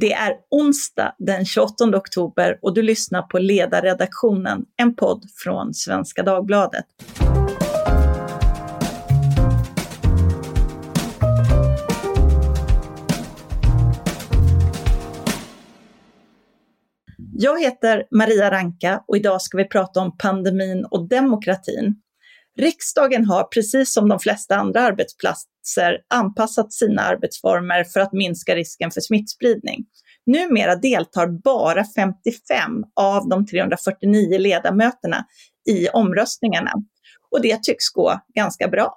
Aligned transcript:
Det 0.00 0.12
är 0.12 0.36
onsdag 0.50 1.14
den 1.18 1.44
28 1.44 1.84
oktober 1.96 2.58
och 2.62 2.74
du 2.74 2.82
lyssnar 2.82 3.22
på 3.22 3.38
Ledarredaktionen, 3.38 4.64
en 4.76 4.96
podd 4.96 5.24
från 5.44 5.74
Svenska 5.74 6.22
Dagbladet. 6.22 6.84
Jag 17.32 17.60
heter 17.60 18.04
Maria 18.10 18.50
Ranka 18.50 19.02
och 19.06 19.16
idag 19.16 19.42
ska 19.42 19.58
vi 19.58 19.64
prata 19.64 20.00
om 20.00 20.16
pandemin 20.18 20.84
och 20.84 21.08
demokratin. 21.08 21.94
Riksdagen 22.60 23.24
har, 23.24 23.44
precis 23.44 23.92
som 23.92 24.08
de 24.08 24.18
flesta 24.18 24.56
andra 24.56 24.80
arbetsplatser, 24.80 25.98
anpassat 26.14 26.72
sina 26.72 27.02
arbetsformer 27.02 27.84
för 27.84 28.00
att 28.00 28.12
minska 28.12 28.56
risken 28.56 28.90
för 28.90 29.00
smittspridning. 29.00 29.84
Numera 30.26 30.76
deltar 30.76 31.26
bara 31.26 31.84
55 31.96 32.84
av 33.00 33.28
de 33.28 33.46
349 33.46 34.38
ledamöterna 34.38 35.24
i 35.70 35.88
omröstningarna 35.88 36.72
och 37.30 37.42
det 37.42 37.62
tycks 37.62 37.88
gå 37.88 38.20
ganska 38.34 38.68
bra. 38.68 38.96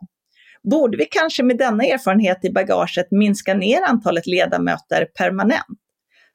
Borde 0.72 0.98
vi 0.98 1.06
kanske 1.06 1.44
med 1.44 1.58
denna 1.58 1.84
erfarenhet 1.84 2.46
i 2.46 2.50
bagaget 2.50 3.08
minska 3.12 3.54
ner 3.54 3.82
antalet 3.82 4.28
ledamöter 4.28 5.06
permanent? 5.18 5.80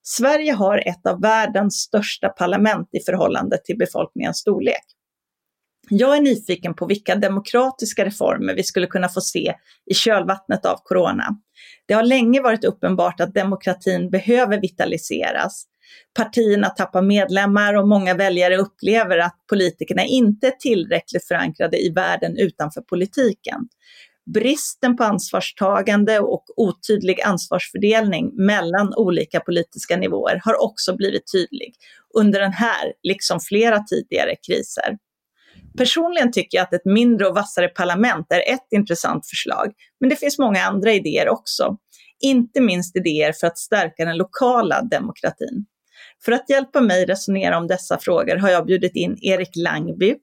Sverige 0.03 0.53
har 0.53 0.79
ett 0.79 1.06
av 1.06 1.20
världens 1.20 1.75
största 1.75 2.29
parlament 2.29 2.89
i 2.92 3.01
förhållande 3.06 3.59
till 3.65 3.79
befolkningens 3.79 4.39
storlek. 4.39 4.84
Jag 5.91 6.16
är 6.16 6.20
nyfiken 6.20 6.74
på 6.74 6.87
vilka 6.87 7.16
demokratiska 7.16 8.05
reformer 8.05 8.55
vi 8.55 8.62
skulle 8.62 8.87
kunna 8.87 9.09
få 9.09 9.20
se 9.20 9.55
i 9.91 9.95
kölvattnet 9.95 10.66
av 10.66 10.77
corona. 10.84 11.38
Det 11.87 11.95
har 11.95 12.02
länge 12.02 12.41
varit 12.41 12.64
uppenbart 12.64 13.20
att 13.20 13.34
demokratin 13.34 14.11
behöver 14.11 14.61
vitaliseras. 14.61 15.64
Partierna 16.16 16.69
tappar 16.69 17.02
medlemmar 17.02 17.74
och 17.74 17.88
många 17.88 18.14
väljare 18.14 18.56
upplever 18.56 19.19
att 19.19 19.36
politikerna 19.50 20.05
inte 20.05 20.47
är 20.47 20.50
tillräckligt 20.50 21.28
förankrade 21.28 21.78
i 21.78 21.91
världen 21.91 22.39
utanför 22.39 22.80
politiken. 22.80 23.69
Bristen 24.34 24.97
på 24.97 25.05
ansvarstagande 25.05 26.20
och 26.20 26.45
otydlig 26.56 27.20
ansvarsfördelning 27.20 28.47
mellan 28.47 28.95
olika 28.95 29.41
politiska 29.41 29.97
nivåer 29.97 30.41
har 30.45 30.64
också 30.64 30.97
blivit 30.97 31.33
tydlig 31.33 31.75
under 32.14 32.41
den 32.41 32.52
här, 32.52 32.92
liksom 33.02 33.41
flera 33.41 33.78
tidigare 33.78 34.34
kriser. 34.47 34.97
Personligen 35.79 36.33
tycker 36.33 36.59
jag 36.59 36.62
att 36.62 36.75
ett 36.75 36.84
mindre 36.84 37.27
och 37.27 37.34
vassare 37.34 37.69
parlament 37.69 38.27
är 38.31 38.55
ett 38.55 38.67
intressant 38.71 39.27
förslag, 39.27 39.73
men 40.01 40.11
det 40.11 40.17
finns 40.17 40.39
många 40.39 40.65
andra 40.65 40.93
idéer 40.93 41.29
också. 41.29 41.77
Inte 42.20 42.61
minst 42.61 42.97
idéer 42.97 43.33
för 43.33 43.47
att 43.47 43.59
stärka 43.59 44.05
den 44.05 44.17
lokala 44.17 44.83
demokratin. 44.83 45.67
För 46.25 46.33
att 46.33 46.51
hjälpa 46.51 46.81
mig 46.81 47.07
resonera 47.07 47.59
om 47.59 47.67
dessa 47.67 47.98
frågor 47.98 48.37
har 48.37 48.48
jag 48.48 48.67
bjudit 48.67 48.97
in 48.97 49.19
Erik 49.23 49.57
Langby, 49.57 50.15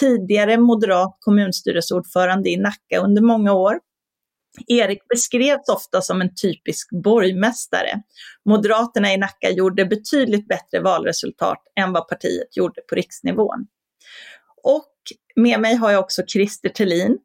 tidigare 0.00 0.58
moderat 0.58 1.16
kommunstyrelseordförande 1.20 2.50
i 2.50 2.56
Nacka 2.56 2.98
under 2.98 3.22
många 3.22 3.52
år. 3.52 3.78
Erik 4.66 5.08
beskrevs 5.08 5.68
ofta 5.68 6.00
som 6.00 6.20
en 6.20 6.34
typisk 6.34 6.88
borgmästare. 7.04 8.02
Moderaterna 8.44 9.12
i 9.12 9.16
Nacka 9.16 9.50
gjorde 9.50 9.84
betydligt 9.84 10.48
bättre 10.48 10.80
valresultat 10.80 11.62
än 11.80 11.92
vad 11.92 12.08
partiet 12.08 12.56
gjorde 12.56 12.80
på 12.88 12.94
riksnivån. 12.94 13.66
Och 14.62 14.93
med 15.36 15.60
mig 15.60 15.74
har 15.74 15.90
jag 15.90 16.00
också 16.00 16.22
Christer 16.26 16.68
Tellin, 16.68 17.18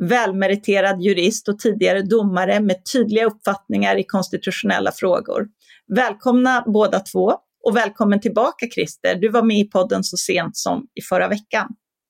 välmeriterad 0.00 1.00
jurist 1.02 1.48
och 1.48 1.58
tidigare 1.58 2.02
domare 2.02 2.60
med 2.60 2.76
tydliga 2.92 3.24
uppfattningar 3.24 3.96
i 3.96 4.04
konstitutionella 4.04 4.92
frågor. 4.92 5.46
Välkomna 5.94 6.64
båda 6.66 7.00
två 7.00 7.32
och 7.64 7.76
välkommen 7.76 8.20
tillbaka 8.20 8.66
Christer. 8.74 9.14
Du 9.14 9.28
var 9.28 9.42
med 9.42 9.58
i 9.58 9.64
podden 9.64 10.04
så 10.04 10.16
sent 10.16 10.56
som 10.56 10.86
i 10.94 11.02
förra 11.02 11.28
veckan. 11.28 11.68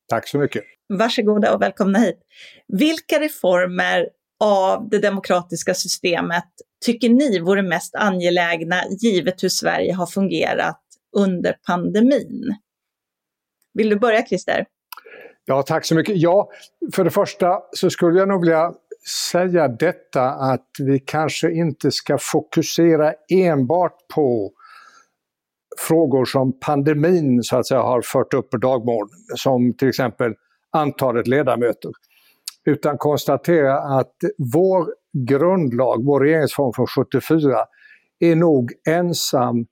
Tack 0.09 0.29
så 0.29 0.39
mycket. 0.39 0.65
Varsågoda 0.89 1.55
och 1.55 1.63
välkomna 1.63 1.99
hit. 1.99 2.19
Vilka 2.69 3.21
reformer 3.21 4.09
av 4.45 4.89
det 4.89 4.99
demokratiska 4.99 5.75
systemet 5.75 6.49
tycker 6.85 7.09
ni 7.09 7.39
vore 7.39 7.63
mest 7.63 7.95
angelägna 7.95 8.77
givet 9.01 9.43
hur 9.43 9.49
Sverige 9.49 9.93
har 9.95 10.07
fungerat 10.07 10.83
under 11.17 11.57
pandemin? 11.67 12.57
Vill 13.75 13.89
du 13.89 13.97
börja 13.97 14.27
Christer? 14.27 14.67
Ja, 15.49 15.63
tack 15.63 15.85
så 15.85 15.95
mycket. 15.95 16.17
Ja, 16.17 16.51
för 16.95 17.05
det 17.05 17.11
första 17.11 17.61
så 17.73 17.91
skulle 17.91 18.19
jag 18.19 18.29
nog 18.29 18.41
vilja 18.41 18.73
säga 19.33 19.69
detta 19.69 20.23
att 20.23 20.69
vi 20.79 20.99
kanske 20.99 21.53
inte 21.53 21.91
ska 21.91 22.19
fokusera 22.21 23.15
enbart 23.29 23.95
på 24.15 24.53
frågor 25.79 26.25
som 26.25 26.61
pandemin 26.61 27.43
så 27.43 27.57
att 27.57 27.67
säga 27.67 27.81
har 27.81 28.03
fört 28.03 28.35
upp 28.35 28.51
på 28.51 28.57
dagordningen, 28.57 29.37
som 29.37 29.73
till 29.73 29.89
exempel 29.89 30.35
antalet 30.73 31.27
ledamöter. 31.27 31.91
Utan 32.65 32.99
konstatera 32.99 33.79
att 33.79 34.15
vår 34.53 34.87
grundlag, 35.29 36.05
vår 36.05 36.21
regeringsform 36.21 36.73
från 36.73 36.87
74, 36.87 37.59
är 38.19 38.37
nog 38.37 38.73
ensam 38.89 39.67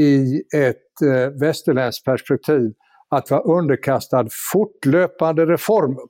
i 0.00 0.42
ett 0.56 1.02
eh, 1.02 1.30
västerländskt 1.40 2.04
perspektiv 2.04 2.72
att 3.10 3.30
vara 3.30 3.40
underkastad 3.40 4.26
fortlöpande 4.52 5.46
reformer. 5.46 6.04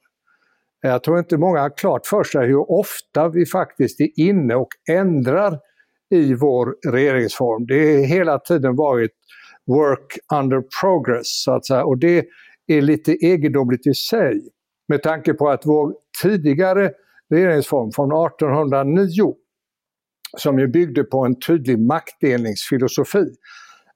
Jag 0.81 1.05
tror 1.05 1.19
inte 1.19 1.37
många 1.37 1.61
har 1.61 1.77
klart 1.77 2.07
för 2.07 2.25
sig 2.25 2.47
hur 2.47 2.71
ofta 2.71 3.29
vi 3.29 3.47
faktiskt 3.47 4.01
är 4.01 4.09
inne 4.17 4.55
och 4.55 4.69
ändrar 4.91 5.59
i 6.11 6.35
vår 6.35 6.91
regeringsform. 6.93 7.67
Det 7.67 7.97
har 7.97 8.07
hela 8.07 8.39
tiden 8.39 8.77
varit 8.77 9.11
work 9.67 10.19
under 10.35 10.63
progress, 10.81 11.43
så 11.45 11.53
att 11.53 11.67
säga. 11.67 11.85
Och 11.85 11.99
det 11.99 12.27
är 12.67 12.83
lite 12.83 13.13
egendomligt 13.13 13.87
i 13.87 13.95
sig 13.95 14.49
med 14.89 15.03
tanke 15.03 15.35
på 15.35 15.49
att 15.49 15.67
vår 15.67 15.95
tidigare 16.23 16.93
regeringsform 17.31 17.93
från 17.93 18.27
1809, 18.27 19.35
som 20.37 20.59
ju 20.59 20.69
byggde 20.69 21.05
på 21.05 21.25
en 21.25 21.41
tydlig 21.41 21.79
maktdelningsfilosofi, 21.79 23.25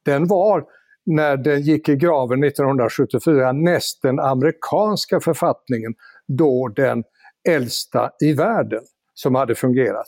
den 0.05 0.27
var 0.27 0.65
när 1.09 1.37
den 1.37 1.61
gick 1.63 1.89
i 1.89 1.97
graven 1.97 2.45
1974 2.45 3.53
näst 3.53 4.03
den 4.03 4.19
amerikanska 4.19 5.21
författningen, 5.21 5.95
då 6.27 6.69
den 6.69 7.05
äldsta 7.49 8.11
i 8.21 8.33
världen 8.33 8.81
som 9.15 9.35
hade 9.35 9.55
fungerat. 9.55 10.07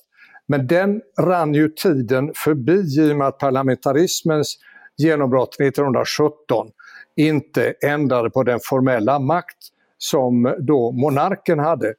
Men 0.48 0.66
den 0.66 1.00
rann 1.20 1.54
ju 1.54 1.68
tiden 1.68 2.32
förbi 2.34 3.00
i 3.00 3.12
och 3.12 3.16
med 3.16 3.26
att 3.26 3.38
parlamentarismens 3.38 4.58
genombrott 4.96 5.60
1917 5.60 6.70
inte 7.16 7.74
ändrade 7.82 8.30
på 8.30 8.42
den 8.42 8.58
formella 8.62 9.18
makt 9.18 9.58
som 9.98 10.56
då 10.58 10.92
monarken 10.92 11.58
hade. 11.58 11.94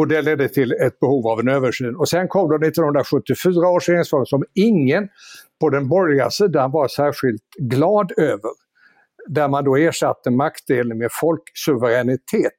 Och 0.00 0.08
det 0.08 0.22
ledde 0.22 0.48
till 0.48 0.72
ett 0.72 1.00
behov 1.00 1.26
av 1.26 1.40
en 1.40 1.48
översyn. 1.48 1.96
Och 1.96 2.08
sen 2.08 2.28
kom 2.28 2.48
då 2.48 2.54
1974 2.54 3.68
års 3.68 3.88
regeringsform 3.88 4.26
som 4.26 4.44
ingen 4.54 5.08
på 5.60 5.70
den 5.70 5.88
borgerliga 5.88 6.30
sidan 6.30 6.70
var 6.70 6.88
särskilt 6.88 7.42
glad 7.58 8.12
över. 8.16 8.50
Där 9.26 9.48
man 9.48 9.64
då 9.64 9.76
ersatte 9.76 10.30
maktdelning 10.30 10.98
med 10.98 11.10
folksuveränitet. 11.12 12.52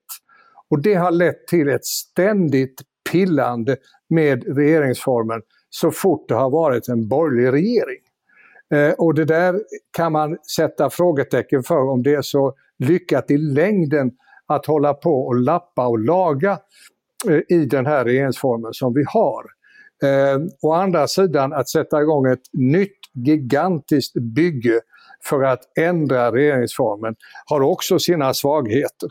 Och 0.70 0.82
det 0.82 0.94
har 0.94 1.12
lett 1.12 1.48
till 1.48 1.70
ett 1.70 1.86
ständigt 1.86 2.82
pillande 3.12 3.78
med 4.10 4.58
regeringsformen 4.58 5.42
så 5.70 5.92
fort 5.92 6.30
det 6.30 6.36
har 6.36 6.50
varit 6.50 6.88
en 6.88 7.08
borgerlig 7.08 7.52
regering. 7.52 8.02
Eh, 8.74 8.94
och 8.94 9.14
det 9.14 9.26
där 9.26 9.62
kan 9.98 10.12
man 10.12 10.38
sätta 10.56 10.90
frågetecken 10.90 11.64
för 11.64 11.90
om 11.90 12.04
det 12.04 12.14
är 12.14 12.22
så 12.22 12.54
lyckat 12.80 13.32
i 13.32 13.38
längden 13.38 14.12
att 14.48 14.66
hålla 14.66 14.94
på 14.94 15.28
och 15.28 15.36
lappa 15.36 15.88
och 15.88 16.00
laga 16.00 16.60
Eh, 17.28 17.58
i 17.58 17.66
den 17.66 17.86
här 17.86 18.06
regeringsformen 18.06 18.74
som 18.74 18.94
vi 18.94 19.04
har. 19.08 19.46
Eh, 20.04 20.42
å 20.62 20.74
andra 20.74 21.08
sidan 21.08 21.54
att 21.54 21.70
sätta 21.70 22.02
igång 22.02 22.28
ett 22.28 22.42
nytt 22.54 23.00
gigantiskt 23.14 24.14
bygge 24.14 24.80
för 25.24 25.44
att 25.44 25.60
ändra 25.80 26.32
regeringsformen 26.32 27.16
har 27.46 27.62
också 27.62 28.00
sina 28.00 28.34
svagheter. 28.34 29.10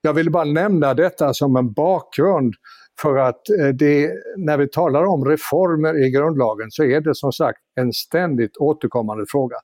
Jag 0.00 0.14
vill 0.14 0.30
bara 0.30 0.44
nämna 0.44 0.94
detta 0.94 1.34
som 1.34 1.56
en 1.56 1.72
bakgrund 1.72 2.54
för 3.00 3.16
att 3.16 3.48
eh, 3.60 3.68
det, 3.68 4.10
när 4.36 4.58
vi 4.58 4.68
talar 4.68 5.04
om 5.04 5.24
reformer 5.24 6.06
i 6.06 6.10
grundlagen 6.10 6.70
så 6.70 6.84
är 6.84 7.00
det 7.00 7.14
som 7.14 7.32
sagt 7.32 7.58
en 7.80 7.92
ständigt 7.92 8.56
återkommande 8.56 9.24
fråga. 9.28 9.56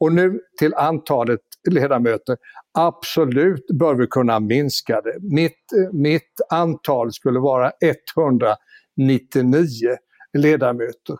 Och 0.00 0.12
nu 0.12 0.40
till 0.58 0.74
antalet 0.74 1.40
ledamöter. 1.70 2.36
Absolut 2.78 3.66
bör 3.78 3.94
vi 3.94 4.06
kunna 4.06 4.40
minska 4.40 5.00
det. 5.00 5.18
Mitt, 5.20 5.58
mitt 5.92 6.40
antal 6.50 7.12
skulle 7.12 7.40
vara 7.40 7.72
199 7.80 9.96
ledamöter. 10.38 11.16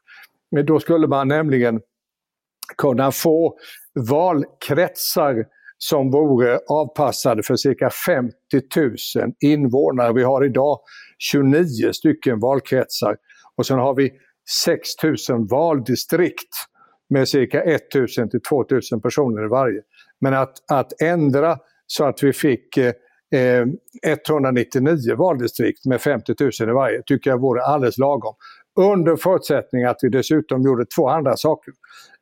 Men 0.50 0.66
då 0.66 0.81
skulle 0.81 1.06
man 1.06 1.28
nämligen 1.28 1.81
kunna 2.78 3.12
få 3.12 3.58
valkretsar 3.94 5.44
som 5.78 6.10
vore 6.10 6.58
avpassade 6.69 7.42
för 7.42 7.56
cirka 7.56 7.90
50 7.90 8.34
000 8.76 8.96
invånare. 9.40 10.12
Vi 10.12 10.22
har 10.22 10.44
idag 10.44 10.78
29 11.19 11.92
stycken 11.92 12.40
valkretsar 12.40 13.16
och 13.56 13.66
sen 13.66 13.78
har 13.78 13.94
vi 13.94 14.12
6 14.64 14.88
000 15.02 15.16
valdistrikt 15.50 16.54
med 17.10 17.28
cirka 17.28 17.62
1000 17.62 18.30
till 18.30 18.40
2000 18.40 19.00
personer 19.00 19.44
i 19.44 19.48
varje. 19.48 19.80
Men 20.20 20.34
att, 20.34 20.52
att 20.70 21.02
ändra 21.02 21.58
så 21.86 22.04
att 22.04 22.22
vi 22.22 22.32
fick 22.32 22.76
eh, 22.76 22.92
eh 23.34 23.66
199 24.06 25.16
valdistrikt 25.16 25.86
med 25.86 26.00
50 26.00 26.34
000 26.40 26.50
i 26.60 26.72
varje 26.72 27.02
tycker 27.06 27.30
jag 27.30 27.40
vore 27.40 27.62
alldeles 27.62 27.98
lagom. 27.98 28.34
Under 28.80 29.16
förutsättning 29.16 29.84
att 29.84 29.96
vi 30.02 30.08
dessutom 30.08 30.62
gjorde 30.62 30.84
två 30.96 31.08
andra 31.08 31.36
saker. 31.36 31.74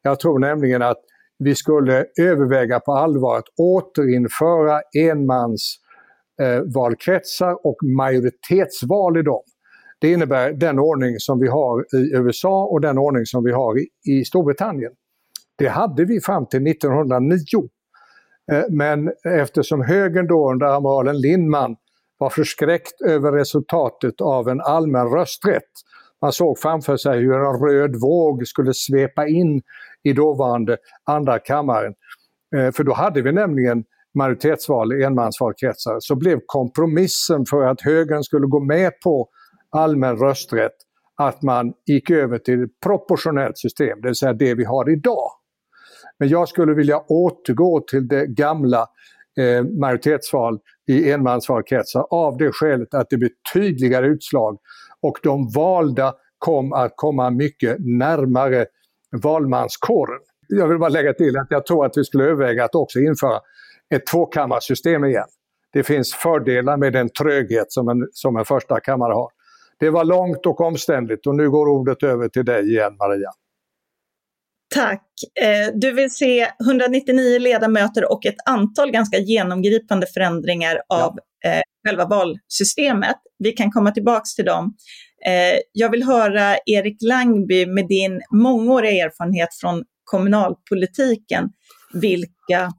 Jag 0.02 0.20
tror 0.20 0.38
nämligen 0.38 0.82
att 0.82 0.98
vi 1.38 1.54
skulle 1.54 2.06
överväga 2.20 2.80
på 2.80 2.92
allvar 2.92 3.38
att 3.38 3.48
återinföra 3.58 4.80
enmans 4.98 5.76
eh, 6.42 6.60
valkretsar 6.74 7.66
och 7.66 7.76
majoritetsval 7.96 9.16
i 9.16 9.22
dem. 9.22 9.42
Det 10.00 10.12
innebär 10.12 10.52
den 10.52 10.78
ordning 10.78 11.18
som 11.18 11.40
vi 11.40 11.48
har 11.48 11.80
i 11.80 12.16
USA 12.16 12.64
och 12.64 12.80
den 12.80 12.98
ordning 12.98 13.26
som 13.26 13.44
vi 13.44 13.52
har 13.52 13.78
i, 13.78 13.86
i 14.04 14.24
Storbritannien. 14.24 14.92
Det 15.58 15.68
hade 15.68 16.04
vi 16.04 16.20
fram 16.20 16.46
till 16.46 16.66
1909. 16.66 17.38
Eh, 18.52 18.64
men 18.70 19.12
eftersom 19.24 19.80
högern 19.82 20.26
då 20.26 20.50
under 20.50 20.66
amiralen 20.66 21.20
Lindman 21.20 21.76
var 22.18 22.30
förskräckt 22.30 23.00
över 23.00 23.32
resultatet 23.32 24.20
av 24.20 24.48
en 24.48 24.60
allmän 24.60 25.06
rösträtt. 25.06 25.70
Man 26.22 26.32
såg 26.32 26.58
framför 26.58 26.96
sig 26.96 27.20
hur 27.20 27.34
en 27.34 27.68
röd 27.68 27.96
våg 27.96 28.46
skulle 28.46 28.74
svepa 28.74 29.26
in 29.26 29.62
i 30.02 30.12
dåvarande 30.12 30.76
andra 31.04 31.38
kammaren. 31.38 31.94
Eh, 32.56 32.70
för 32.70 32.84
då 32.84 32.92
hade 32.92 33.22
vi 33.22 33.32
nämligen 33.32 33.84
majoritetsval 34.14 34.92
i 34.92 35.04
enmansvalkretsar. 35.04 35.96
Så 36.00 36.16
blev 36.16 36.40
kompromissen 36.46 37.44
för 37.50 37.62
att 37.62 37.80
högern 37.80 38.22
skulle 38.22 38.46
gå 38.46 38.60
med 38.60 38.92
på 39.04 39.28
allmän 39.74 40.16
rösträtt 40.16 40.74
att 41.16 41.42
man 41.42 41.72
gick 41.86 42.10
över 42.10 42.38
till 42.38 42.68
proportionellt 42.84 43.58
system, 43.58 44.00
det 44.00 44.08
vill 44.08 44.14
säga 44.14 44.32
det 44.32 44.54
vi 44.54 44.64
har 44.64 44.90
idag. 44.90 45.30
Men 46.18 46.28
jag 46.28 46.48
skulle 46.48 46.74
vilja 46.74 46.98
återgå 47.08 47.80
till 47.80 48.08
det 48.08 48.26
gamla 48.26 48.86
eh, 49.38 49.64
majoritetsval 49.64 50.58
i 50.88 51.10
enmansvalkretsar 51.12 52.06
av 52.10 52.36
det 52.36 52.52
skälet 52.52 52.94
att 52.94 53.10
det 53.10 53.16
blir 53.16 53.30
tydligare 53.52 54.06
utslag 54.06 54.58
och 55.00 55.18
de 55.22 55.50
valda 55.54 56.14
kom 56.38 56.72
att 56.72 56.92
komma 56.96 57.30
mycket 57.30 57.76
närmare 57.78 58.66
valmanskåren. 59.22 60.20
Jag 60.48 60.68
vill 60.68 60.78
bara 60.78 60.88
lägga 60.88 61.12
till 61.12 61.38
att 61.38 61.46
jag 61.50 61.66
tror 61.66 61.86
att 61.86 61.96
vi 61.96 62.04
skulle 62.04 62.24
överväga 62.24 62.64
att 62.64 62.74
också 62.74 63.00
införa 63.00 63.40
ett 63.94 64.06
tvåkammarsystem 64.06 65.04
igen. 65.04 65.26
Det 65.72 65.82
finns 65.82 66.14
fördelar 66.14 66.76
med 66.76 66.92
den 66.92 67.08
tröghet 67.08 67.72
som 67.72 67.88
en, 67.88 68.08
som 68.12 68.36
en 68.36 68.44
första 68.44 68.80
kammare 68.80 69.12
har. 69.12 69.30
Det 69.84 69.90
var 69.90 70.04
långt 70.04 70.46
och 70.46 70.60
omständligt 70.60 71.26
och 71.26 71.34
nu 71.34 71.50
går 71.50 71.66
ordet 71.68 72.02
över 72.02 72.28
till 72.28 72.44
dig 72.44 72.70
igen 72.70 72.96
Maria. 72.96 73.30
Tack. 74.74 75.02
Eh, 75.40 75.72
du 75.74 75.92
vill 75.92 76.10
se 76.10 76.48
199 76.66 77.38
ledamöter 77.38 78.12
och 78.12 78.26
ett 78.26 78.34
antal 78.44 78.90
ganska 78.90 79.18
genomgripande 79.18 80.06
förändringar 80.06 80.82
av 80.88 81.18
ja. 81.40 81.50
Eh, 81.50 81.62
själva 81.86 82.06
valsystemet. 82.06 83.16
Vi 83.38 83.52
kan 83.52 83.70
komma 83.72 83.90
tillbaka 83.90 84.22
till 84.36 84.44
dem. 84.44 84.74
Eh, 85.26 85.60
jag 85.72 85.90
vill 85.90 86.02
höra 86.02 86.56
Erik 86.66 86.96
Langby 87.02 87.66
med 87.66 87.88
din 87.88 88.20
mångåriga 88.30 89.04
erfarenhet 89.04 89.54
från 89.60 89.84
kommunalpolitiken, 90.04 91.48
vilka 91.92 92.72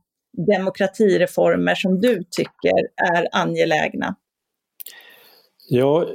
demokratireformer 0.48 1.76
som 1.76 2.02
du 2.02 2.24
tycker 2.32 2.78
är 3.16 3.28
angelägna? 3.32 4.16
Ja, 5.70 6.08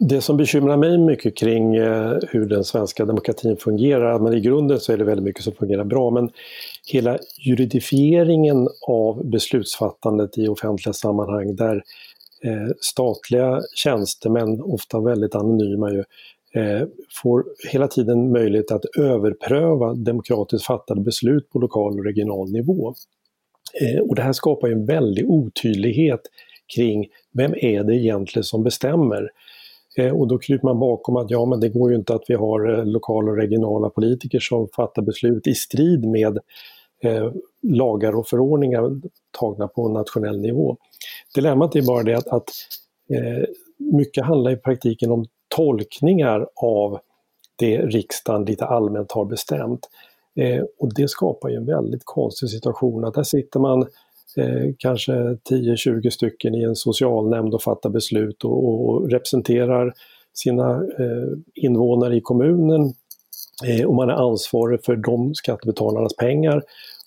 det 0.00 0.20
som 0.20 0.36
bekymrar 0.36 0.76
mig 0.76 0.98
mycket 0.98 1.36
kring 1.36 1.76
eh, 1.76 2.18
hur 2.28 2.46
den 2.46 2.64
svenska 2.64 3.04
demokratin 3.04 3.56
fungerar, 3.56 4.18
men 4.18 4.34
i 4.34 4.40
grunden 4.40 4.80
så 4.80 4.92
är 4.92 4.96
det 4.96 5.04
väldigt 5.04 5.24
mycket 5.24 5.44
som 5.44 5.52
fungerar 5.52 5.84
bra, 5.84 6.10
men 6.10 6.30
hela 6.86 7.18
juridifieringen 7.38 8.68
av 8.88 9.30
beslutsfattandet 9.30 10.38
i 10.38 10.48
offentliga 10.48 10.92
sammanhang 10.92 11.56
där 11.56 11.76
eh, 12.44 12.74
statliga 12.80 13.60
tjänstemän, 13.74 14.60
ofta 14.60 15.00
väldigt 15.00 15.34
anonyma 15.34 15.90
ju, 15.92 16.04
eh, 16.54 16.86
får 17.22 17.44
hela 17.68 17.88
tiden 17.88 18.32
möjlighet 18.32 18.72
att 18.72 18.84
överpröva 18.98 19.94
demokratiskt 19.94 20.66
fattade 20.66 21.00
beslut 21.00 21.50
på 21.50 21.58
lokal 21.58 21.98
och 21.98 22.04
regional 22.04 22.52
nivå. 22.52 22.94
Och 24.08 24.14
det 24.14 24.22
här 24.22 24.32
skapar 24.32 24.68
en 24.68 24.86
väldig 24.86 25.30
otydlighet 25.30 26.20
kring 26.76 27.06
vem 27.32 27.54
är 27.54 27.84
det 27.84 27.96
egentligen 27.96 28.44
som 28.44 28.64
bestämmer? 28.64 29.30
Eh, 29.98 30.20
och 30.20 30.28
då 30.28 30.38
kryper 30.38 30.64
man 30.64 30.78
bakom 30.78 31.16
att 31.16 31.30
ja, 31.30 31.44
men 31.44 31.60
det 31.60 31.68
går 31.68 31.90
ju 31.90 31.96
inte 31.96 32.14
att 32.14 32.24
vi 32.28 32.34
har 32.34 32.78
eh, 32.78 32.84
lokala 32.84 33.30
och 33.30 33.36
regionala 33.36 33.90
politiker 33.90 34.38
som 34.38 34.68
fattar 34.68 35.02
beslut 35.02 35.46
i 35.46 35.54
strid 35.54 36.04
med 36.04 36.38
eh, 37.02 37.32
lagar 37.62 38.16
och 38.16 38.26
förordningar 38.28 39.00
tagna 39.38 39.68
på 39.68 39.88
nationell 39.88 40.40
nivå. 40.40 40.76
Dilemmat 41.34 41.76
är 41.76 41.82
bara 41.82 42.02
det 42.02 42.14
att, 42.14 42.28
att 42.28 42.50
eh, 43.14 43.44
mycket 43.78 44.24
handlar 44.24 44.50
i 44.50 44.56
praktiken 44.56 45.10
om 45.10 45.26
tolkningar 45.56 46.46
av 46.62 46.98
det 47.56 47.78
riksdagen 47.78 48.44
lite 48.44 48.64
allmänt 48.64 49.12
har 49.12 49.24
bestämt. 49.24 49.88
Eh, 50.36 50.64
och 50.78 50.94
det 50.94 51.08
skapar 51.08 51.48
ju 51.48 51.56
en 51.56 51.66
väldigt 51.66 52.02
konstig 52.04 52.50
situation 52.50 53.04
att 53.04 53.14
där 53.14 53.22
sitter 53.22 53.60
man 53.60 53.86
Eh, 54.36 54.72
kanske 54.78 55.12
10-20 55.12 56.10
stycken 56.10 56.54
i 56.54 56.62
en 56.62 56.76
socialnämnd 56.76 57.54
och 57.54 57.62
fattar 57.62 57.90
beslut 57.90 58.44
och, 58.44 58.88
och 58.88 59.10
representerar 59.10 59.92
sina 60.34 60.70
eh, 60.74 61.28
invånare 61.54 62.16
i 62.16 62.20
kommunen 62.20 62.94
eh, 63.66 63.86
och 63.86 63.94
man 63.94 64.10
är 64.10 64.30
ansvarig 64.30 64.84
för 64.84 64.96
de 64.96 65.34
skattebetalarnas 65.34 66.16
pengar 66.16 66.62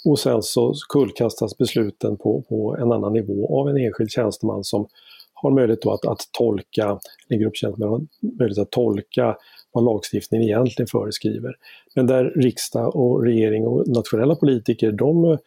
och 0.06 0.20
sen 0.20 0.42
så 0.42 0.74
kullkastas 0.90 1.58
besluten 1.58 2.18
på, 2.18 2.44
på 2.50 2.78
en 2.80 2.92
annan 2.92 3.14
nivå 3.14 3.60
av 3.60 3.70
en 3.70 3.78
enskild 3.78 4.12
tjänsteman 4.12 4.64
som 4.64 4.88
har 5.34 5.52
möjlighet 5.52 5.86
att, 5.86 6.06
att 6.06 6.30
tolka, 6.31 7.00
en 7.28 7.40
grupp 7.40 7.56
tjänstemän 7.56 7.90
har 7.90 8.02
möjlighet 8.40 8.68
att 8.68 8.72
tolka 8.72 9.38
vad 9.72 9.84
lagstiftningen 9.84 10.48
egentligen 10.48 10.88
föreskriver. 10.88 11.56
Men 11.96 12.08
där 12.08 12.24
riksdag 12.36 12.96
och 12.96 13.24
regering 13.24 13.68
och 13.68 13.88
nationella 13.88 14.36
politiker, 14.36 14.92
de 14.92 15.38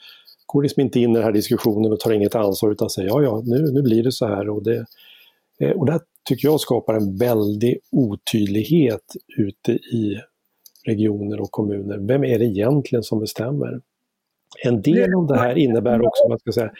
går 0.47 0.63
liksom 0.63 0.81
inte 0.81 1.01
in 1.01 1.11
i 1.11 1.15
den 1.15 1.23
här 1.23 1.33
diskussionen 1.33 1.93
och 1.93 2.01
tar 2.01 2.13
inget 2.13 2.35
ansvar 2.35 2.71
utan 2.71 2.91
säger 2.91 3.09
ja, 3.09 3.23
ja, 3.23 3.43
nu, 3.45 3.73
nu 3.73 3.83
blir 3.83 4.03
det 4.03 4.13
så 4.13 4.27
här. 4.27 4.49
Och 4.49 4.63
det, 4.63 4.85
eh, 5.61 5.71
och 5.71 5.87
det 5.87 5.93
här 5.93 6.01
tycker 6.29 6.49
jag 6.49 6.61
skapar 6.61 6.95
en 6.95 7.17
väldig 7.17 7.79
otydlighet 7.93 9.17
ute 9.39 9.73
i 9.73 10.21
regioner 10.87 11.41
och 11.41 11.51
kommuner. 11.51 11.99
Vem 11.99 12.25
är 12.25 12.39
det 12.39 12.45
egentligen 12.45 13.03
som 13.03 13.21
bestämmer? 13.21 13.81
En 14.65 14.83
del 14.83 15.15
av 15.15 15.27
det 15.27 15.39
här 15.39 15.59
innebär 15.59 16.07
också 16.07 16.29
man 16.29 16.39
ska 16.39 16.53
säga, 16.53 16.71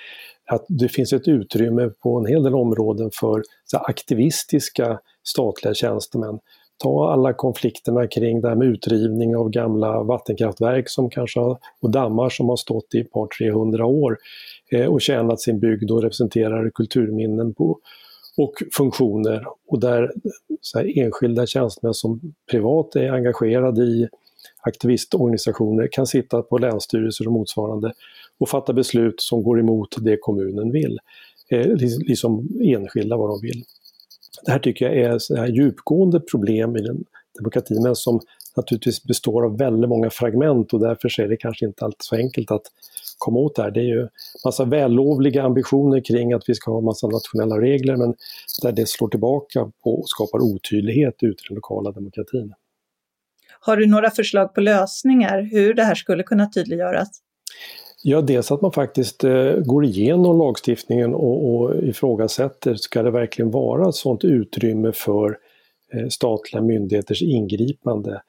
att 0.47 0.65
det 0.69 0.89
finns 0.89 1.13
ett 1.13 1.29
utrymme 1.29 1.91
på 2.03 2.19
en 2.19 2.27
hel 2.27 2.43
del 2.43 2.55
områden 2.55 3.11
för 3.13 3.43
så 3.65 3.79
aktivistiska 3.79 5.01
statliga 5.23 5.75
tjänstemän 5.75 6.39
ta 6.79 7.13
alla 7.13 7.33
konflikterna 7.33 8.07
kring 8.07 8.41
det 8.41 8.49
här 8.49 8.57
med 8.57 8.69
utrivning 8.69 9.37
av 9.37 9.51
gamla 9.51 10.03
vattenkraftverk 10.03 10.89
som 10.89 11.11
kanske 11.11 11.41
har, 11.41 11.59
och 11.81 11.91
dammar 11.91 12.29
som 12.29 12.49
har 12.49 12.57
stått 12.57 12.95
i 12.95 13.01
ett 13.01 13.13
par 13.13 13.27
300 13.39 13.87
år 13.87 14.19
eh, 14.73 14.87
och 14.87 15.01
tjänat 15.01 15.41
sin 15.41 15.61
bygd 15.61 15.91
och 15.91 16.03
representerar 16.03 16.71
kulturminnen 16.71 17.55
på, 17.55 17.79
och 18.37 18.55
funktioner 18.77 19.47
och 19.67 19.81
där 19.81 20.13
här, 20.75 20.99
enskilda 20.99 21.47
tjänstemän 21.47 21.95
som 21.95 22.35
privat 22.51 22.97
är 22.97 23.13
engagerade 23.13 23.83
i 23.83 24.09
aktivistorganisationer 24.63 25.89
kan 25.93 26.07
sitta 26.07 26.43
på 26.43 26.59
länsstyrelser 26.59 27.27
och 27.27 27.33
motsvarande 27.33 27.93
och 28.39 28.49
fatta 28.49 28.73
beslut 28.73 29.21
som 29.21 29.43
går 29.43 29.61
emot 29.61 29.97
det 30.01 30.17
kommunen 30.21 30.73
vill. 30.73 30.99
Eh, 31.51 31.67
liksom 32.09 32.49
enskilda 32.63 33.17
vad 33.17 33.31
de 33.31 33.41
vill. 33.41 33.65
Det 34.45 34.53
här 34.53 34.59
tycker 34.59 34.85
jag 34.85 34.97
är 34.97 35.19
så 35.19 35.37
här 35.37 35.47
djupgående 35.47 36.21
problem 36.21 36.77
i 36.77 36.81
den 36.81 37.05
demokratin, 37.39 37.83
men 37.83 37.97
som 37.97 38.21
naturligtvis 38.57 39.05
består 39.05 39.45
av 39.45 39.59
väldigt 39.59 39.89
många 39.89 40.11
fragment 40.11 40.73
och 40.73 40.81
därför 40.81 41.21
är 41.21 41.29
det 41.29 41.37
kanske 41.37 41.67
inte 41.67 41.85
alltid 41.85 42.03
så 42.03 42.17
enkelt 42.17 42.51
att 42.51 42.63
komma 43.19 43.39
åt 43.39 43.57
det 43.57 43.63
här. 43.63 43.71
Det 43.71 43.81
är 43.81 43.85
ju 43.85 44.09
massa 44.45 44.65
vällovliga 44.65 45.43
ambitioner 45.43 46.05
kring 46.05 46.33
att 46.33 46.43
vi 46.47 46.55
ska 46.55 46.71
ha 46.71 46.81
massa 46.81 47.07
nationella 47.07 47.61
regler, 47.61 47.97
men 47.97 48.15
där 48.63 48.73
det 48.73 48.89
slår 48.89 49.09
tillbaka 49.09 49.61
på 49.85 50.01
och 50.01 50.09
skapar 50.09 50.39
otydlighet 50.39 51.15
ute 51.23 51.43
i 51.43 51.47
den 51.49 51.55
lokala 51.55 51.93
demokratin. 51.93 52.53
Har 53.61 53.77
du 53.77 53.87
några 53.87 54.11
förslag 54.11 54.55
på 54.55 54.61
lösningar 54.61 55.49
hur 55.53 55.75
det 55.75 55.85
här 55.85 55.95
skulle 55.95 56.23
kunna 56.23 56.47
tydliggöras? 56.47 57.09
Ja, 58.09 58.21
dels 58.21 58.53
att 58.53 58.63
man 58.63 58.73
faktiskt 58.73 59.25
eh, 59.25 59.53
går 59.53 59.85
igenom 59.85 60.39
lagstiftningen 60.39 61.15
och, 61.15 61.55
och 61.55 61.83
ifrågasätter, 61.83 62.75
ska 62.75 63.03
det 63.03 63.11
verkligen 63.11 63.51
vara 63.51 63.89
ett 63.89 63.95
sådant 63.95 64.25
utrymme 64.25 64.93
för 64.93 65.39
eh, 65.93 66.09
statliga 66.09 66.63
myndigheters 66.63 67.23
ingripande? 67.23 68.23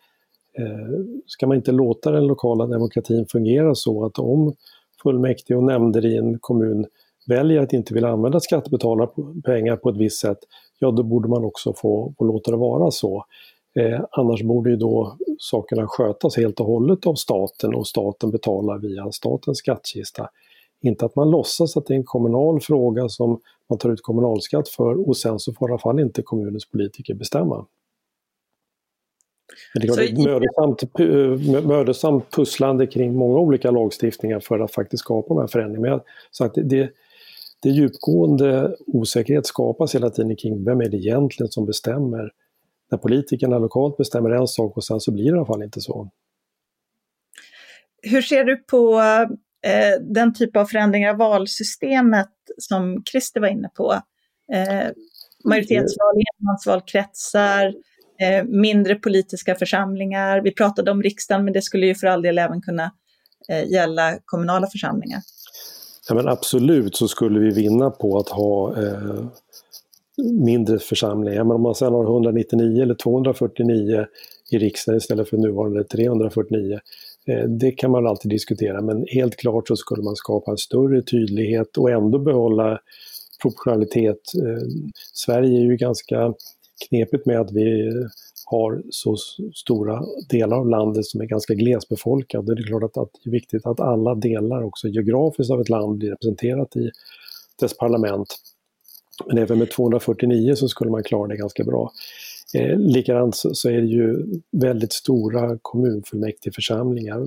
Eh, 0.58 1.00
ska 1.26 1.48
man 1.48 1.58
inte 1.58 1.72
låta 1.72 2.12
den 2.12 2.28
lokala 2.28 2.66
demokratin 2.68 3.26
fungera 3.32 3.76
så 3.76 4.06
att 4.06 4.20
om 4.20 4.56
fullmäktige 5.04 5.56
och 5.56 5.64
nämnder 5.64 6.06
i 6.06 6.18
en 6.18 6.40
kommun 6.40 6.86
väljer 7.28 7.62
att 7.62 7.74
inte 7.74 7.94
vilja 7.94 8.10
använda 8.10 8.40
skattebetalarpengar 8.40 9.76
på 9.76 9.90
ett 9.90 9.98
visst 9.98 10.22
sätt, 10.22 10.40
ja 10.80 10.92
då 10.92 11.04
borde 11.04 11.30
man 11.30 11.46
också 11.46 11.74
få, 11.74 12.14
få 12.18 12.26
låta 12.26 12.52
det 12.52 12.58
vara 12.58 12.92
så. 12.92 13.26
Eh, 13.80 14.02
annars 14.12 14.44
borde 14.44 14.70
ju 14.70 14.76
då 14.76 15.18
sakerna 15.40 15.88
skötas 15.88 16.38
helt 16.38 16.60
och 16.60 16.66
hållet 16.66 17.08
av 17.08 17.16
staten 17.16 17.76
och 17.76 17.88
staten 17.88 18.32
betalar 18.32 18.78
via 18.78 19.12
statens 19.12 19.58
skattkista. 19.58 20.30
Inte 20.82 21.06
att 21.06 21.16
man 21.16 21.32
låtsas 21.32 21.78
att 21.78 21.86
det 21.86 21.94
är 21.94 21.98
en 21.98 22.04
kommunal 22.04 22.62
fråga 22.62 23.10
som 23.10 23.40
man 23.70 23.80
tar 23.80 23.90
ut 23.90 24.02
kommunalskatt 24.02 24.70
för 24.70 25.08
och 25.10 25.18
sen 25.18 25.40
så 25.40 25.54
får 25.54 25.70
i 25.70 25.72
alla 25.72 25.80
fall 25.80 26.00
inte 26.00 26.22
kommunens 26.22 26.70
politiker 26.70 27.14
bestämma. 27.14 27.66
Men 29.74 29.88
det 29.88 30.04
är, 30.04 30.12
ett 30.12 30.18
mödosamt, 30.18 30.84
mödosamt 31.66 32.32
pusslande 32.32 32.88
kring 32.88 33.16
många 33.16 33.40
olika 33.40 33.72
lagstiftningar 33.72 34.40
för 34.40 34.60
att 34.60 34.74
faktiskt 34.74 35.04
skapa 35.04 35.28
de 35.28 35.40
här 35.40 35.48
förändringarna. 35.48 36.02
Sagt, 36.32 36.56
det, 36.56 36.90
det 37.62 37.70
djupgående 37.70 38.76
osäkerhet 38.86 39.46
skapas 39.46 39.96
hela 39.96 40.10
tiden 40.10 40.36
kring 40.36 40.64
vem 40.64 40.82
är 40.82 40.90
det 40.90 40.98
egentligen 40.98 41.52
som 41.52 41.66
bestämmer 41.66 42.32
när 42.92 42.98
politikerna 42.98 43.58
lokalt 43.58 43.98
bestämmer 43.98 44.30
en 44.30 44.48
sak 44.48 44.78
och 44.78 44.84
sen 44.84 45.00
så 45.00 45.12
blir 45.12 45.24
det 45.24 45.30
i 45.30 45.38
alla 45.38 45.46
fall 45.46 45.64
inte 45.64 45.82
så. 45.82 46.10
Hur 48.02 48.22
ser 48.22 48.44
du 48.44 48.58
på 48.58 49.02
eh, 49.66 50.02
den 50.02 50.34
typ 50.34 50.58
av 50.58 50.66
förändringar 50.66 51.10
av 51.10 51.18
valsystemet 51.18 52.32
som 52.58 53.04
Christer 53.12 53.42
var 53.42 53.48
inne 53.48 53.70
på? 53.76 53.94
Eh, 54.54 54.88
majoritetsval, 55.44 56.14
enmansvalkretsar, 56.42 57.74
eh, 58.22 58.44
mindre 58.44 58.96
politiska 58.96 59.56
församlingar. 59.56 60.42
Vi 60.42 60.52
pratade 60.52 60.92
om 60.92 61.04
riksdagen, 61.04 61.46
men 61.46 61.54
det 61.54 61.62
skulle 61.62 61.86
ju 61.86 61.96
för 61.96 62.08
all 62.08 62.22
del 62.22 62.38
även 62.38 62.62
kunna 62.62 62.92
eh, 63.50 63.72
gälla 63.72 64.18
kommunala 64.26 64.68
församlingar. 64.68 65.22
Ja, 66.10 66.16
men 66.16 66.28
absolut 66.28 66.96
så 66.96 67.08
skulle 67.08 67.40
vi 67.40 67.50
vinna 67.50 67.90
på 67.90 68.18
att 68.18 68.30
ha 68.30 68.84
eh, 68.84 69.26
mindre 70.24 70.80
församlingar. 70.80 71.44
Men 71.44 71.56
om 71.56 71.62
man 71.62 71.76
sedan 71.76 71.94
har 71.94 72.04
199 72.04 72.82
eller 72.84 72.96
249 72.96 74.06
i 74.52 74.58
riksdagen 74.58 74.98
istället 74.98 75.30
för 75.30 75.38
nuvarande 75.38 75.84
349, 75.84 76.80
eh, 77.28 77.44
det 77.44 77.72
kan 77.72 77.92
man 77.92 78.08
alltid 78.08 78.32
diskutera. 78.32 78.82
Men 78.82 79.06
helt 79.08 79.36
klart 79.36 79.68
så 79.68 79.76
skulle 79.76 80.04
man 80.04 80.16
skapa 80.16 80.52
en 80.52 80.58
större 80.58 81.02
tydlighet 81.02 81.78
och 81.78 81.92
ändå 81.92 82.20
behålla 82.20 82.80
proportionalitet. 83.42 84.22
Eh, 84.44 84.68
Sverige 85.14 85.60
är 85.60 85.64
ju 85.64 85.78
ganska 85.78 86.34
knepigt 86.90 87.26
med 87.26 87.40
att 87.40 87.52
vi 87.52 87.92
har 88.46 88.82
så 88.90 89.16
stora 89.56 90.04
delar 90.30 90.58
av 90.58 90.70
landet 90.70 91.06
som 91.06 91.22
är 91.22 91.26
ganska 91.26 91.54
glesbefolkade. 91.54 92.56
Det 92.56 92.62
är 92.62 92.68
klart 92.68 92.84
att, 92.84 92.98
att 92.98 93.10
det 93.24 93.30
är 93.30 93.32
viktigt 93.32 93.66
att 93.66 93.80
alla 93.80 94.16
delar 94.16 94.64
också 94.64 94.88
geografiskt 94.88 95.52
av 95.52 95.62
ett 95.62 95.70
land 95.70 95.98
blir 95.98 96.10
representerat 96.10 96.76
i 96.76 96.92
dess 97.60 97.78
parlament. 97.78 98.36
Men 99.26 99.38
även 99.38 99.58
med 99.58 99.72
249 99.72 100.56
så 100.56 100.68
skulle 100.68 100.92
man 100.92 101.04
klara 101.04 101.28
det 101.28 101.38
ganska 101.38 101.64
bra. 101.64 101.92
Eh, 102.54 102.80
likadant 102.80 103.36
så, 103.36 103.56
så, 103.56 103.70
är 103.70 103.82
det 103.82 103.88
ju 103.88 104.26
väldigt 104.52 104.94
stora 104.94 105.58
kommunfullmäktigeförsamlingar. 105.62 107.26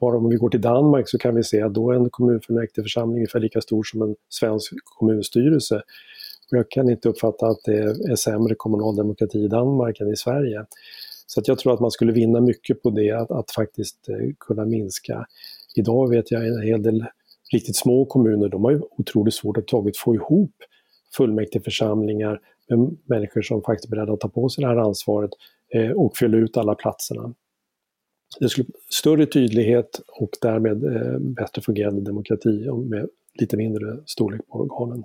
Bara 0.00 0.16
om 0.16 0.28
vi 0.28 0.36
går 0.36 0.50
till 0.50 0.60
Danmark 0.60 1.08
så 1.08 1.18
kan 1.18 1.34
vi 1.34 1.44
se 1.44 1.62
att 1.62 1.74
då 1.74 1.90
är 1.90 1.94
en 1.94 2.10
kommunfullmäktigeförsamling 2.10 3.16
ungefär 3.16 3.40
lika 3.40 3.60
stor 3.60 3.82
som 3.82 4.02
en 4.02 4.16
svensk 4.28 4.72
kommunstyrelse. 4.84 5.76
Och 6.50 6.58
jag 6.58 6.70
kan 6.70 6.90
inte 6.90 7.08
uppfatta 7.08 7.46
att 7.46 7.60
det 7.64 7.78
är 8.10 8.16
sämre 8.16 8.54
kommunal 8.54 8.96
demokrati 8.96 9.38
i 9.38 9.48
Danmark 9.48 10.00
än 10.00 10.12
i 10.12 10.16
Sverige. 10.16 10.64
Så 11.26 11.40
att 11.40 11.48
jag 11.48 11.58
tror 11.58 11.74
att 11.74 11.80
man 11.80 11.90
skulle 11.90 12.12
vinna 12.12 12.40
mycket 12.40 12.82
på 12.82 12.90
det, 12.90 13.10
att, 13.10 13.30
att 13.30 13.50
faktiskt 13.50 14.08
eh, 14.08 14.34
kunna 14.38 14.64
minska. 14.64 15.26
Idag 15.76 16.10
vet 16.10 16.30
jag 16.30 16.46
en 16.46 16.62
hel 16.62 16.82
del 16.82 17.04
riktigt 17.52 17.76
små 17.76 18.04
kommuner, 18.04 18.48
de 18.48 18.64
har 18.64 18.70
ju 18.70 18.80
otroligt 18.98 19.34
svårt 19.34 19.56
att 19.56 19.66
taget 19.66 19.96
få 19.96 20.14
ihop 20.14 20.52
fullmäktigeförsamlingar 21.16 22.40
med 22.68 22.96
människor 23.04 23.42
som 23.42 23.62
faktiskt 23.62 23.86
är 23.86 23.90
beredda 23.90 24.12
att 24.12 24.20
ta 24.20 24.28
på 24.28 24.48
sig 24.48 24.62
det 24.62 24.68
här 24.68 24.76
ansvaret 24.76 25.30
eh, 25.74 25.90
och 25.90 26.16
fylla 26.16 26.36
ut 26.36 26.56
alla 26.56 26.74
platserna. 26.74 27.34
Det 28.40 28.48
skulle 28.48 28.68
större 28.90 29.26
tydlighet 29.26 30.00
och 30.08 30.30
därmed 30.42 30.84
eh, 30.84 31.18
bättre 31.18 31.62
fungerande 31.62 32.00
demokrati 32.00 32.70
med 32.70 33.08
lite 33.40 33.56
mindre 33.56 33.98
storlek 34.06 34.48
på 34.48 34.58
organen. 34.58 35.04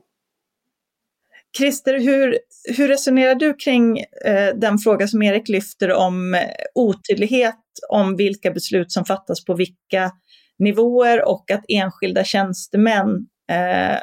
Christer, 1.58 2.00
hur, 2.00 2.40
hur 2.78 2.88
resonerar 2.88 3.36
du 3.36 3.54
kring 3.54 4.00
eh, 4.26 4.56
den 4.56 4.78
fråga 4.78 5.08
som 5.08 5.22
Erik 5.22 5.50
lyfter 5.50 5.94
om 5.94 6.34
eh, 6.34 6.42
otydlighet 6.76 7.56
om 7.90 8.16
vilka 8.16 8.52
beslut 8.52 8.92
som 8.92 9.06
fattas 9.06 9.46
på 9.46 9.54
vilka 9.54 10.12
nivåer 10.60 11.30
och 11.30 11.52
att 11.52 11.66
enskilda 11.68 12.24
tjänstemän 12.24 13.28
eh, 13.52 13.98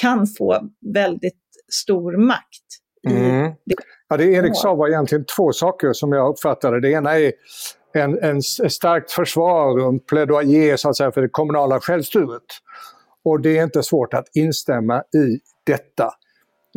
kan 0.00 0.26
få 0.26 0.60
väldigt 0.94 1.38
stor 1.72 2.16
makt. 2.16 2.66
Mm. 3.08 3.52
Ja, 4.08 4.16
det 4.16 4.24
Erik 4.24 4.56
sa 4.56 4.74
var 4.74 4.88
egentligen 4.88 5.24
två 5.36 5.52
saker 5.52 5.92
som 5.92 6.12
jag 6.12 6.30
uppfattade. 6.30 6.80
Det 6.80 6.90
ena 6.90 7.18
är 7.18 7.32
en, 7.94 8.18
en 8.18 8.42
starkt 8.42 9.10
försvar 9.10 9.78
och 9.78 9.88
en 9.88 9.98
plaidoyer 9.98 10.76
så 10.76 10.88
att 10.88 10.96
säga, 10.96 11.12
för 11.12 11.22
det 11.22 11.28
kommunala 11.28 11.80
självstyret. 11.80 12.42
Och 13.24 13.40
det 13.40 13.58
är 13.58 13.64
inte 13.64 13.82
svårt 13.82 14.14
att 14.14 14.26
instämma 14.34 14.98
i 14.98 15.38
detta. 15.66 16.10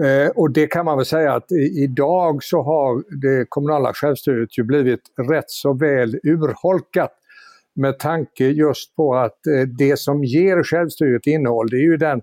Eh, 0.04 0.30
och 0.36 0.52
det 0.52 0.68
kan 0.68 0.86
man 0.86 0.98
väl 0.98 1.06
säga 1.06 1.34
att 1.34 1.52
i, 1.52 1.84
idag 1.84 2.44
så 2.44 2.62
har 2.62 3.04
det 3.22 3.46
kommunala 3.50 3.94
självstyret 3.94 4.58
ju 4.58 4.64
blivit 4.64 5.02
rätt 5.30 5.50
så 5.50 5.74
väl 5.74 6.16
urholkat 6.24 7.12
med 7.76 8.00
tanke 8.00 8.46
just 8.46 8.96
på 8.96 9.16
att 9.16 9.48
eh, 9.48 9.68
det 9.78 10.00
som 10.00 10.24
ger 10.24 10.64
självstyret 10.64 11.28
innehåll 11.28 11.70
det 11.70 11.78
är 11.78 11.92
ju 11.92 11.98
den 11.98 12.22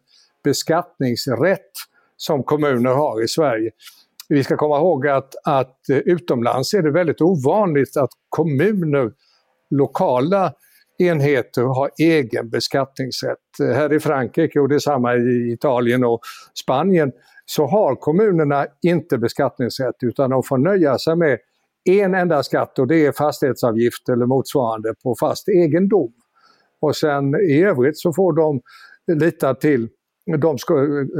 beskattningsrätt 0.48 1.72
som 2.16 2.42
kommuner 2.42 2.90
har 2.90 3.24
i 3.24 3.28
Sverige. 3.28 3.70
Vi 4.28 4.44
ska 4.44 4.56
komma 4.56 4.76
ihåg 4.76 5.06
att, 5.06 5.34
att 5.44 5.88
eh, 5.90 5.96
utomlands 5.96 6.74
är 6.74 6.82
det 6.82 6.90
väldigt 6.90 7.20
ovanligt 7.20 7.96
att 7.96 8.10
kommuner, 8.28 9.12
lokala 9.70 10.52
enheter 10.98 11.62
har 11.62 11.90
egen 11.98 12.50
beskattningsrätt. 12.50 13.60
Eh, 13.62 13.66
här 13.66 13.92
i 13.92 14.00
Frankrike 14.00 14.60
och 14.60 14.68
detsamma 14.68 15.16
i 15.16 15.52
Italien 15.52 16.04
och 16.04 16.20
Spanien 16.64 17.12
så 17.46 17.66
har 17.66 17.94
kommunerna 17.94 18.66
inte 18.82 19.18
beskattningsrätt 19.18 19.96
utan 20.02 20.30
de 20.30 20.42
får 20.42 20.58
nöja 20.58 20.98
sig 20.98 21.16
med 21.16 21.38
en 21.84 22.14
enda 22.14 22.42
skatt 22.42 22.78
och 22.78 22.86
det 22.86 23.06
är 23.06 23.12
fastighetsavgift 23.12 24.08
eller 24.08 24.26
motsvarande 24.26 24.94
på 25.02 25.14
fast 25.20 25.48
egendom. 25.48 26.12
Och 26.80 26.96
sen 26.96 27.34
i 27.34 27.62
övrigt 27.62 27.98
så 27.98 28.12
får 28.12 28.32
de 28.32 28.60
lita 29.12 29.54
till 29.54 29.88
de 30.36 30.56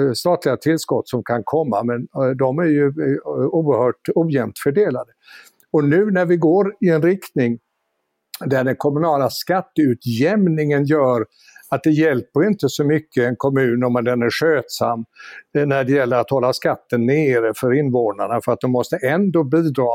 eh, 0.01 0.13
statliga 0.13 0.57
tillskott 0.57 1.09
som 1.09 1.25
kan 1.25 1.43
komma 1.45 1.83
men 1.83 2.09
eh, 2.25 2.31
de 2.31 2.59
är 2.59 2.65
ju 2.65 2.87
eh, 2.87 3.29
oerhört 3.29 4.09
ojämnt 4.15 4.59
fördelade. 4.59 5.11
Och 5.71 5.85
nu 5.85 6.11
när 6.11 6.27
vi 6.27 6.37
går 6.37 6.75
i 6.81 6.89
en 6.89 7.03
riktning 7.03 7.59
där 8.45 8.65
den 8.65 8.77
kommunala 8.77 9.31
skatteutjämningen 9.31 10.85
gör 10.85 11.27
att 11.71 11.83
det 11.83 11.91
hjälper 11.91 12.47
inte 12.47 12.69
så 12.69 12.85
mycket 12.85 13.25
en 13.25 13.37
kommun 13.37 13.85
om 13.85 14.05
den 14.05 14.23
är 14.23 14.31
skötsam 14.31 15.05
eh, 15.57 15.67
när 15.67 15.85
det 15.85 15.93
gäller 15.93 16.17
att 16.17 16.31
hålla 16.31 16.53
skatten 16.53 17.07
nere 17.07 17.53
för 17.57 17.73
invånarna 17.73 18.41
för 18.45 18.53
att 18.53 18.61
de 18.61 18.71
måste 18.71 18.97
ändå 18.97 19.45
bidra 19.45 19.89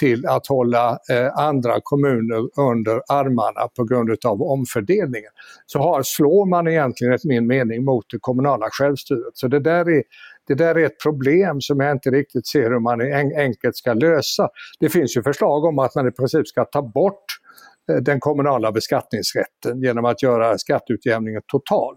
till 0.00 0.26
att 0.26 0.46
hålla 0.46 0.98
eh, 1.10 1.38
andra 1.38 1.80
kommuner 1.82 2.60
under 2.60 3.00
armarna 3.08 3.68
på 3.76 3.84
grund 3.84 4.10
av 4.26 4.42
omfördelningen. 4.42 5.30
Så 5.66 5.78
har, 5.78 6.02
slår 6.02 6.46
man 6.46 6.68
egentligen 6.68 7.12
enligt 7.12 7.24
min 7.24 7.46
mening 7.46 7.84
mot 7.84 8.04
det 8.10 8.18
kommunala 8.20 8.66
självstyret. 8.70 9.32
Så 9.34 9.48
det 9.48 9.60
där 9.60 9.90
är 9.90 10.02
det 10.48 10.54
där 10.54 10.74
är 10.74 10.84
ett 10.84 11.02
problem 11.02 11.60
som 11.60 11.80
jag 11.80 11.92
inte 11.92 12.10
riktigt 12.10 12.46
ser 12.46 12.70
hur 12.70 12.80
man 12.80 13.00
enkelt 13.38 13.76
ska 13.76 13.92
lösa. 13.94 14.48
Det 14.80 14.88
finns 14.88 15.16
ju 15.16 15.22
förslag 15.22 15.64
om 15.64 15.78
att 15.78 15.94
man 15.94 16.08
i 16.08 16.10
princip 16.10 16.46
ska 16.46 16.64
ta 16.64 16.82
bort 16.82 17.24
Eh, 17.45 17.45
Eh, 17.92 17.96
den 17.96 18.20
kommunala 18.20 18.72
beskattningsrätten 18.72 19.82
genom 19.82 20.04
att 20.04 20.22
göra 20.22 20.58
skatteutjämningen 20.58 21.42
total. 21.46 21.96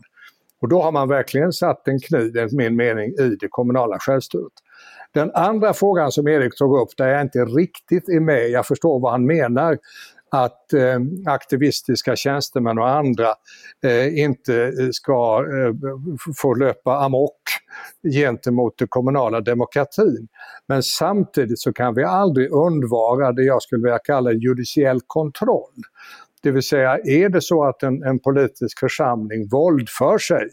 Och 0.62 0.70
då 0.70 0.82
har 0.82 0.92
man 0.92 1.08
verkligen 1.08 1.52
satt 1.52 1.88
en 1.88 2.00
kniv, 2.00 2.38
enligt 2.38 2.54
min 2.54 2.76
mening, 2.76 3.06
i 3.06 3.36
det 3.40 3.48
kommunala 3.50 3.98
självstyret. 4.00 4.54
Den 5.14 5.32
andra 5.34 5.74
frågan 5.74 6.12
som 6.12 6.28
Erik 6.28 6.58
tog 6.58 6.82
upp, 6.82 6.90
där 6.98 7.08
jag 7.08 7.22
inte 7.22 7.40
riktigt 7.40 8.10
är 8.10 8.20
med, 8.20 8.50
jag 8.50 8.66
förstår 8.66 9.00
vad 9.00 9.12
han 9.12 9.26
menar, 9.26 9.78
att 10.32 10.74
eh, 10.74 11.00
aktivistiska 11.26 12.16
tjänstemän 12.16 12.78
och 12.80 12.90
andra 12.90 13.28
eh, 13.84 14.20
inte 14.20 14.64
eh, 14.64 14.90
ska 14.92 15.40
eh, 15.40 15.74
få 16.38 16.54
löpa 16.54 16.98
amok 16.98 17.42
gentemot 18.14 18.78
den 18.78 18.88
kommunala 18.88 19.42
demokratin. 19.42 20.28
Men 20.68 20.84
samtidigt 20.84 21.60
så 21.60 21.74
kan 21.74 21.96
vi 21.96 22.04
aldrig 22.04 22.52
undvara 22.52 23.32
det 23.32 23.44
jag 23.44 23.62
skulle 23.62 23.84
vilja 23.84 24.00
kalla 24.00 24.32
judiciell 24.32 25.00
kontroll. 25.08 25.84
Det 26.44 26.52
vill 26.52 26.64
säga, 26.64 26.98
är 26.98 27.30
det 27.30 27.42
så 27.42 27.64
att 27.64 27.84
en, 27.84 28.04
en 28.04 28.20
politisk 28.20 28.80
församling 28.80 29.50
våldför 29.50 30.18
sig 30.18 30.50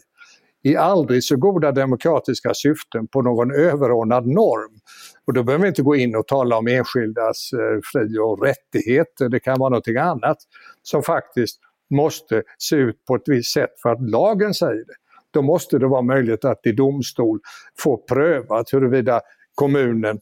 i 0.63 0.75
aldrig 0.75 1.23
så 1.23 1.35
goda 1.37 1.71
demokratiska 1.71 2.53
syften 2.53 3.07
på 3.07 3.21
någon 3.21 3.51
överordnad 3.51 4.27
norm. 4.27 4.79
Och 5.27 5.33
då 5.33 5.43
behöver 5.43 5.63
vi 5.63 5.69
inte 5.69 5.81
gå 5.81 5.95
in 5.95 6.15
och 6.15 6.27
tala 6.27 6.57
om 6.57 6.67
enskildas 6.67 7.49
eh, 7.53 7.79
fri 7.93 8.17
och 8.19 8.43
rättigheter, 8.43 9.29
det 9.29 9.39
kan 9.39 9.59
vara 9.59 9.69
någonting 9.69 9.97
annat 9.97 10.37
som 10.83 11.03
faktiskt 11.03 11.59
måste 11.89 12.43
se 12.57 12.75
ut 12.75 13.05
på 13.05 13.15
ett 13.15 13.23
visst 13.25 13.53
sätt 13.53 13.69
för 13.81 13.89
att 13.89 14.09
lagen 14.09 14.53
säger 14.53 14.85
det. 14.85 14.95
Då 15.31 15.41
måste 15.41 15.79
det 15.79 15.87
vara 15.87 16.01
möjligt 16.01 16.45
att 16.45 16.65
i 16.65 16.71
domstol 16.71 17.39
få 17.79 17.97
prövat 17.97 18.73
huruvida 18.73 19.21
kommunen 19.55 20.19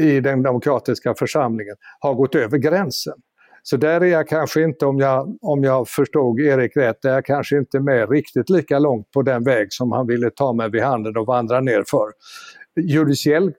i 0.00 0.20
den 0.20 0.42
demokratiska 0.42 1.14
församlingen 1.14 1.76
har 2.00 2.14
gått 2.14 2.34
över 2.34 2.58
gränsen. 2.58 3.14
Så 3.62 3.76
där 3.76 4.00
är 4.00 4.06
jag 4.06 4.28
kanske 4.28 4.62
inte, 4.62 4.86
om 4.86 4.98
jag, 4.98 5.38
om 5.42 5.64
jag 5.64 5.88
förstod 5.88 6.40
Erik 6.40 6.76
rätt, 6.76 7.04
är 7.04 7.08
jag 7.08 7.24
kanske 7.24 7.58
inte 7.58 7.80
med 7.80 8.10
riktigt 8.10 8.50
lika 8.50 8.78
långt 8.78 9.10
på 9.10 9.22
den 9.22 9.44
väg 9.44 9.66
som 9.72 9.92
han 9.92 10.06
ville 10.06 10.30
ta 10.30 10.52
mig 10.52 10.70
vid 10.70 10.82
handen 10.82 11.16
och 11.16 11.26
vandra 11.26 11.60
ner 11.60 11.84
för. 11.90 12.10
Judiciell 12.80 13.52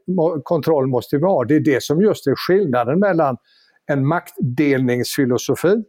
kontroll 0.43 0.87
måste 0.87 1.17
vara, 1.17 1.47
det 1.47 1.55
är 1.55 1.59
det 1.59 1.83
som 1.83 2.01
just 2.01 2.27
är 2.27 2.35
skillnaden 2.35 2.99
mellan 2.99 3.37
en 3.87 4.07
maktdelningsfilosofi 4.07 5.83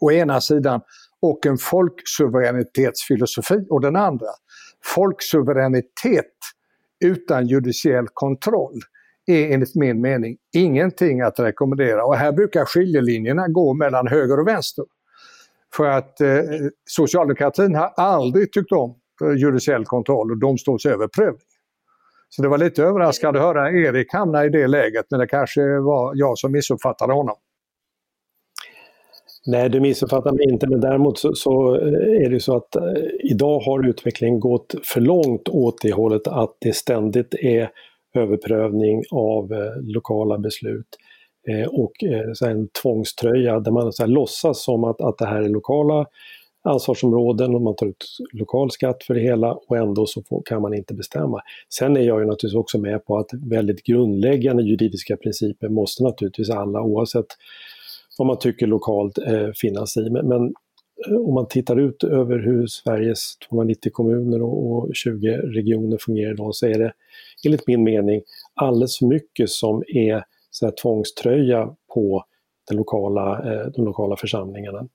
å 0.00 0.12
ena 0.12 0.40
sidan 0.40 0.80
och 1.22 1.46
en 1.46 1.58
folksuveränitetsfilosofi 1.58 3.66
å 3.70 3.78
den 3.78 3.96
andra. 3.96 4.28
Folksuveränitet 4.84 6.34
utan 7.04 7.46
judiciell 7.46 8.06
kontroll 8.12 8.80
är 9.26 9.52
enligt 9.52 9.74
min 9.74 10.00
mening 10.00 10.36
ingenting 10.52 11.20
att 11.20 11.40
rekommendera. 11.40 12.04
Och 12.04 12.16
här 12.16 12.32
brukar 12.32 12.64
skiljelinjerna 12.64 13.48
gå 13.48 13.74
mellan 13.74 14.06
höger 14.06 14.40
och 14.40 14.48
vänster. 14.48 14.84
För 15.76 15.84
att 15.84 16.20
eh, 16.20 16.42
socialdemokratin 16.90 17.74
har 17.74 17.92
aldrig 17.96 18.52
tyckt 18.52 18.72
om 18.72 18.94
eh, 19.24 19.32
judiciell 19.36 19.84
kontroll 19.84 20.30
och 20.30 20.38
domstolsöverprövning. 20.38 21.40
Så 22.36 22.42
det 22.42 22.48
var 22.48 22.58
lite 22.58 22.82
överraskande 22.82 23.38
att 23.40 23.44
höra 23.44 23.70
Erik 23.70 24.12
hamna 24.12 24.44
i 24.44 24.48
det 24.48 24.66
läget, 24.66 25.06
men 25.10 25.20
det 25.20 25.26
kanske 25.26 25.60
var 25.78 26.12
jag 26.14 26.38
som 26.38 26.52
missuppfattade 26.52 27.12
honom. 27.12 27.36
Nej, 29.46 29.68
du 29.68 29.80
missuppfattar 29.80 30.32
mig 30.32 30.44
inte, 30.50 30.68
men 30.68 30.80
däremot 30.80 31.18
så, 31.18 31.34
så, 31.34 31.74
eh, 31.76 32.24
är 32.24 32.30
det 32.30 32.40
så 32.40 32.56
att 32.56 32.76
eh, 32.76 32.82
idag 33.30 33.60
har 33.60 33.88
utvecklingen 33.88 34.40
gått 34.40 34.74
för 34.84 35.00
långt 35.00 35.48
åt 35.48 35.82
det 35.82 35.92
hållet 35.92 36.26
att 36.26 36.56
det 36.60 36.76
ständigt 36.76 37.34
är 37.34 37.70
överprövning 38.14 39.02
av 39.10 39.52
eh, 39.52 39.82
lokala 39.82 40.38
beslut 40.38 40.86
eh, 41.48 41.68
och 41.68 42.04
eh, 42.04 42.32
så 42.32 42.46
en 42.46 42.68
tvångströja 42.68 43.60
där 43.60 43.72
man 43.72 43.92
så 43.92 44.02
här, 44.02 44.10
låtsas 44.10 44.64
som 44.64 44.84
att, 44.84 45.00
att 45.00 45.18
det 45.18 45.26
här 45.26 45.42
är 45.42 45.48
lokala 45.48 46.06
ansvarsområden 46.64 47.54
och 47.54 47.62
man 47.62 47.76
tar 47.76 47.86
ut 47.86 48.06
lokal 48.32 48.70
skatt 48.70 49.04
för 49.04 49.14
det 49.14 49.20
hela 49.20 49.54
och 49.54 49.76
ändå 49.76 50.06
så 50.06 50.22
får, 50.22 50.42
kan 50.44 50.62
man 50.62 50.74
inte 50.74 50.94
bestämma. 50.94 51.40
Sen 51.74 51.96
är 51.96 52.00
jag 52.00 52.20
ju 52.20 52.26
naturligtvis 52.26 52.54
också 52.54 52.78
med 52.78 53.04
på 53.04 53.18
att 53.18 53.30
väldigt 53.32 53.84
grundläggande 53.84 54.62
juridiska 54.62 55.16
principer 55.16 55.68
måste 55.68 56.02
naturligtvis 56.02 56.50
alla 56.50 56.82
oavsett 56.82 57.26
vad 58.18 58.26
man 58.26 58.38
tycker 58.38 58.66
lokalt 58.66 59.18
eh, 59.18 59.48
finnas 59.54 59.96
i. 59.96 60.10
Men, 60.10 60.28
men 60.28 60.42
eh, 61.08 61.16
om 61.16 61.34
man 61.34 61.48
tittar 61.48 61.80
ut 61.80 62.04
över 62.04 62.38
hur 62.38 62.66
Sveriges 62.66 63.36
290 63.48 63.92
kommuner 63.92 64.42
och, 64.42 64.72
och 64.72 64.90
20 64.94 65.36
regioner 65.36 65.98
fungerar 66.00 66.32
idag 66.32 66.54
så 66.54 66.66
är 66.66 66.78
det 66.78 66.92
enligt 67.46 67.66
min 67.66 67.84
mening 67.84 68.22
alldeles 68.54 68.98
för 68.98 69.06
mycket 69.06 69.50
som 69.50 69.82
är 69.86 70.24
så 70.50 70.66
här, 70.66 70.72
tvångströja 70.82 71.74
på 71.94 72.24
den 72.68 72.76
lokala, 72.76 73.52
eh, 73.52 73.66
de 73.66 73.84
lokala 73.84 74.16
församlingarna. 74.16 74.88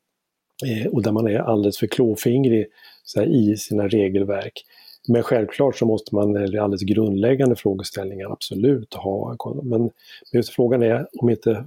Eh, 0.66 0.88
och 0.88 1.04
där 1.04 1.12
man 1.12 1.28
är 1.28 1.40
alldeles 1.40 1.78
för 1.78 1.88
klåfingrig 1.88 2.68
så 3.04 3.20
här, 3.20 3.28
i 3.28 3.58
sina 3.58 3.88
regelverk. 3.88 4.66
Men 5.08 5.24
självklart 5.24 5.76
så 5.76 5.86
måste 5.86 6.16
man, 6.16 6.36
eller 6.36 6.60
alldeles 6.60 6.82
grundläggande 6.82 7.56
frågeställningar, 7.56 8.32
absolut 8.32 8.94
ha. 8.94 9.36
Men 9.64 9.90
just 10.32 10.50
frågan 10.50 10.84
är 10.84 11.08
om 11.22 11.30
inte 11.30 11.66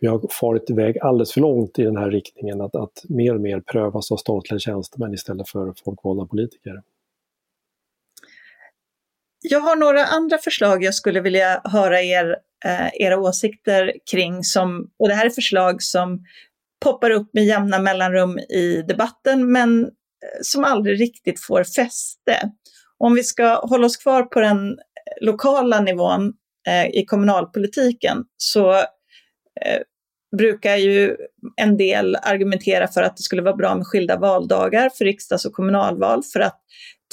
vi 0.00 0.06
har 0.06 0.20
farit 0.30 0.70
iväg 0.70 0.98
alldeles 0.98 1.32
för 1.32 1.40
långt 1.40 1.78
i 1.78 1.82
den 1.82 1.96
här 1.96 2.10
riktningen 2.10 2.60
att, 2.60 2.76
att 2.76 3.04
mer 3.08 3.34
och 3.34 3.40
mer 3.40 3.60
prövas 3.60 4.12
av 4.12 4.16
statliga 4.16 4.58
tjänstemän 4.58 5.14
istället 5.14 5.48
för 5.48 5.74
folkvalda 5.84 6.26
politiker. 6.26 6.82
Jag 9.40 9.60
har 9.60 9.76
några 9.76 10.04
andra 10.04 10.38
förslag 10.38 10.84
jag 10.84 10.94
skulle 10.94 11.20
vilja 11.20 11.60
höra 11.64 12.02
er, 12.02 12.36
eh, 12.64 12.88
era 12.94 13.18
åsikter 13.18 13.92
kring. 14.10 14.44
Som, 14.44 14.90
och 14.96 15.08
det 15.08 15.14
här 15.14 15.26
är 15.26 15.30
förslag 15.30 15.82
som 15.82 16.24
poppar 16.80 17.10
upp 17.10 17.30
med 17.32 17.44
jämna 17.44 17.78
mellanrum 17.78 18.38
i 18.38 18.84
debatten 18.88 19.52
men 19.52 19.84
eh, 19.84 19.88
som 20.42 20.64
aldrig 20.64 21.00
riktigt 21.00 21.44
får 21.44 21.64
fäste. 21.64 22.50
Om 22.98 23.14
vi 23.14 23.24
ska 23.24 23.54
hålla 23.54 23.86
oss 23.86 23.96
kvar 23.96 24.22
på 24.22 24.40
den 24.40 24.68
eh, 24.68 25.26
lokala 25.26 25.80
nivån 25.80 26.32
eh, 26.68 26.86
i 26.86 27.04
kommunalpolitiken 27.06 28.24
så 28.36 28.72
eh, 28.72 29.80
brukar 30.36 30.76
ju 30.76 31.16
en 31.56 31.76
del 31.76 32.16
argumentera 32.16 32.88
för 32.88 33.02
att 33.02 33.16
det 33.16 33.22
skulle 33.22 33.42
vara 33.42 33.56
bra 33.56 33.74
med 33.74 33.86
skilda 33.86 34.18
valdagar 34.18 34.90
för 34.98 35.04
riksdags 35.04 35.44
och 35.44 35.52
kommunalval 35.52 36.22
för 36.32 36.40
att 36.40 36.60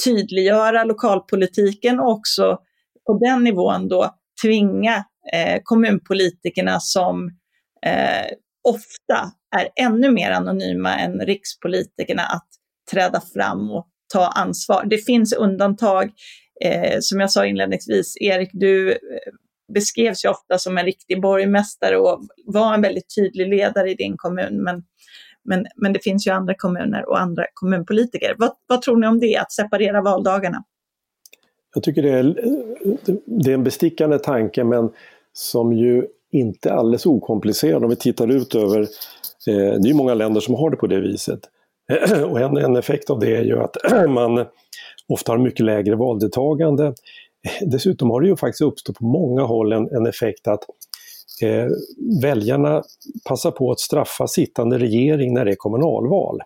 tydliggöra 0.04 0.84
lokalpolitiken 0.84 2.00
och 2.00 2.10
också 2.10 2.58
på 3.06 3.18
den 3.18 3.44
nivån 3.44 3.88
då 3.88 4.14
tvinga 4.42 5.04
eh, 5.32 5.60
kommunpolitikerna 5.64 6.80
som 6.80 7.30
eh, 7.86 8.26
ofta 8.64 9.32
är 9.56 9.68
ännu 9.76 10.10
mer 10.10 10.30
anonyma 10.30 10.98
än 10.98 11.20
rikspolitikerna 11.20 12.22
att 12.22 12.48
träda 12.90 13.20
fram 13.34 13.70
och 13.70 13.88
ta 14.12 14.26
ansvar. 14.26 14.84
Det 14.84 14.98
finns 14.98 15.32
undantag. 15.32 16.12
Eh, 16.64 16.96
som 17.00 17.20
jag 17.20 17.30
sa 17.30 17.46
inledningsvis, 17.46 18.16
Erik, 18.20 18.50
du 18.52 18.92
eh, 18.92 18.98
beskrevs 19.74 20.24
ju 20.24 20.28
ofta 20.28 20.58
som 20.58 20.78
en 20.78 20.84
riktig 20.84 21.20
borgmästare 21.20 21.96
och 21.96 22.26
var 22.46 22.74
en 22.74 22.82
väldigt 22.82 23.14
tydlig 23.14 23.48
ledare 23.48 23.90
i 23.90 23.94
din 23.94 24.16
kommun. 24.16 24.62
Men 24.62 24.82
men, 25.44 25.66
men 25.76 25.92
det 25.92 26.04
finns 26.04 26.26
ju 26.26 26.30
andra 26.30 26.54
kommuner 26.54 27.08
och 27.08 27.20
andra 27.20 27.46
kommunpolitiker. 27.54 28.34
Vad, 28.38 28.52
vad 28.66 28.82
tror 28.82 28.96
ni 28.96 29.06
om 29.06 29.20
det, 29.20 29.36
att 29.36 29.52
separera 29.52 30.02
valdagarna? 30.02 30.64
Jag 31.74 31.82
tycker 31.82 32.02
det 32.02 32.10
är, 32.10 32.22
det 33.26 33.50
är 33.50 33.54
en 33.54 33.64
bestickande 33.64 34.18
tanke 34.18 34.64
men 34.64 34.90
som 35.32 35.72
ju 35.72 36.06
inte 36.32 36.72
alldeles 36.72 37.06
okomplicerad 37.06 37.84
om 37.84 37.90
vi 37.90 37.96
tittar 37.96 38.30
ut 38.30 38.54
över, 38.54 38.80
eh, 38.80 39.80
det 39.80 39.90
är 39.90 39.94
många 39.94 40.14
länder 40.14 40.40
som 40.40 40.54
har 40.54 40.70
det 40.70 40.76
på 40.76 40.86
det 40.86 41.00
viset. 41.00 41.40
Och 42.30 42.40
en, 42.40 42.56
en 42.56 42.76
effekt 42.76 43.10
av 43.10 43.18
det 43.18 43.36
är 43.36 43.44
ju 43.44 43.60
att 43.60 43.76
man 44.08 44.46
ofta 45.08 45.32
har 45.32 45.38
mycket 45.38 45.66
lägre 45.66 45.96
valdeltagande. 45.96 46.94
Dessutom 47.66 48.10
har 48.10 48.20
det 48.20 48.28
ju 48.28 48.36
faktiskt 48.36 48.62
uppstått 48.62 48.98
på 48.98 49.04
många 49.04 49.42
håll 49.42 49.72
en, 49.72 49.88
en 49.90 50.06
effekt 50.06 50.48
att 50.48 50.64
eh, 51.42 51.68
väljarna 52.22 52.82
passar 53.28 53.50
på 53.50 53.70
att 53.70 53.80
straffa 53.80 54.26
sittande 54.26 54.78
regering 54.78 55.34
när 55.34 55.44
det 55.44 55.50
är 55.50 55.56
kommunalval. 55.56 56.40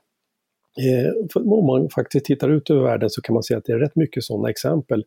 Eh, 0.81 1.43
om 1.43 1.67
man 1.67 1.89
faktiskt 1.91 2.25
tittar 2.25 2.49
ut 2.49 2.71
över 2.71 2.83
världen 2.83 3.11
så 3.11 3.23
kan 3.23 3.35
man 3.35 3.43
se 3.43 3.55
att 3.55 3.65
det 3.65 3.73
är 3.73 3.79
rätt 3.79 3.97
mycket 3.97 4.25
sådana 4.25 4.51
exempel. 4.51 5.05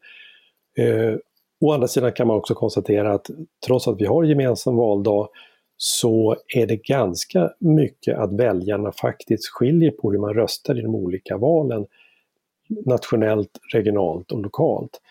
Eh, 0.77 1.15
å 1.61 1.71
andra 1.71 1.87
sidan 1.87 2.11
kan 2.11 2.27
man 2.27 2.37
också 2.37 2.53
konstatera 2.53 3.13
att 3.13 3.29
trots 3.65 3.87
att 3.87 4.01
vi 4.01 4.05
har 4.05 4.23
gemensam 4.23 4.75
valdag 4.75 5.27
så 5.77 6.35
är 6.55 6.67
det 6.67 6.75
ganska 6.75 7.51
mycket 7.59 8.17
att 8.17 8.33
väljarna 8.33 8.91
faktiskt 8.91 9.49
skiljer 9.49 9.91
på 9.91 10.11
hur 10.11 10.19
man 10.19 10.33
röstar 10.33 10.79
i 10.79 10.81
de 10.81 10.95
olika 10.95 11.37
valen 11.37 11.85
nationellt, 12.85 13.59
regionalt 13.73 14.31
och 14.31 14.41
lokalt. 14.41 15.01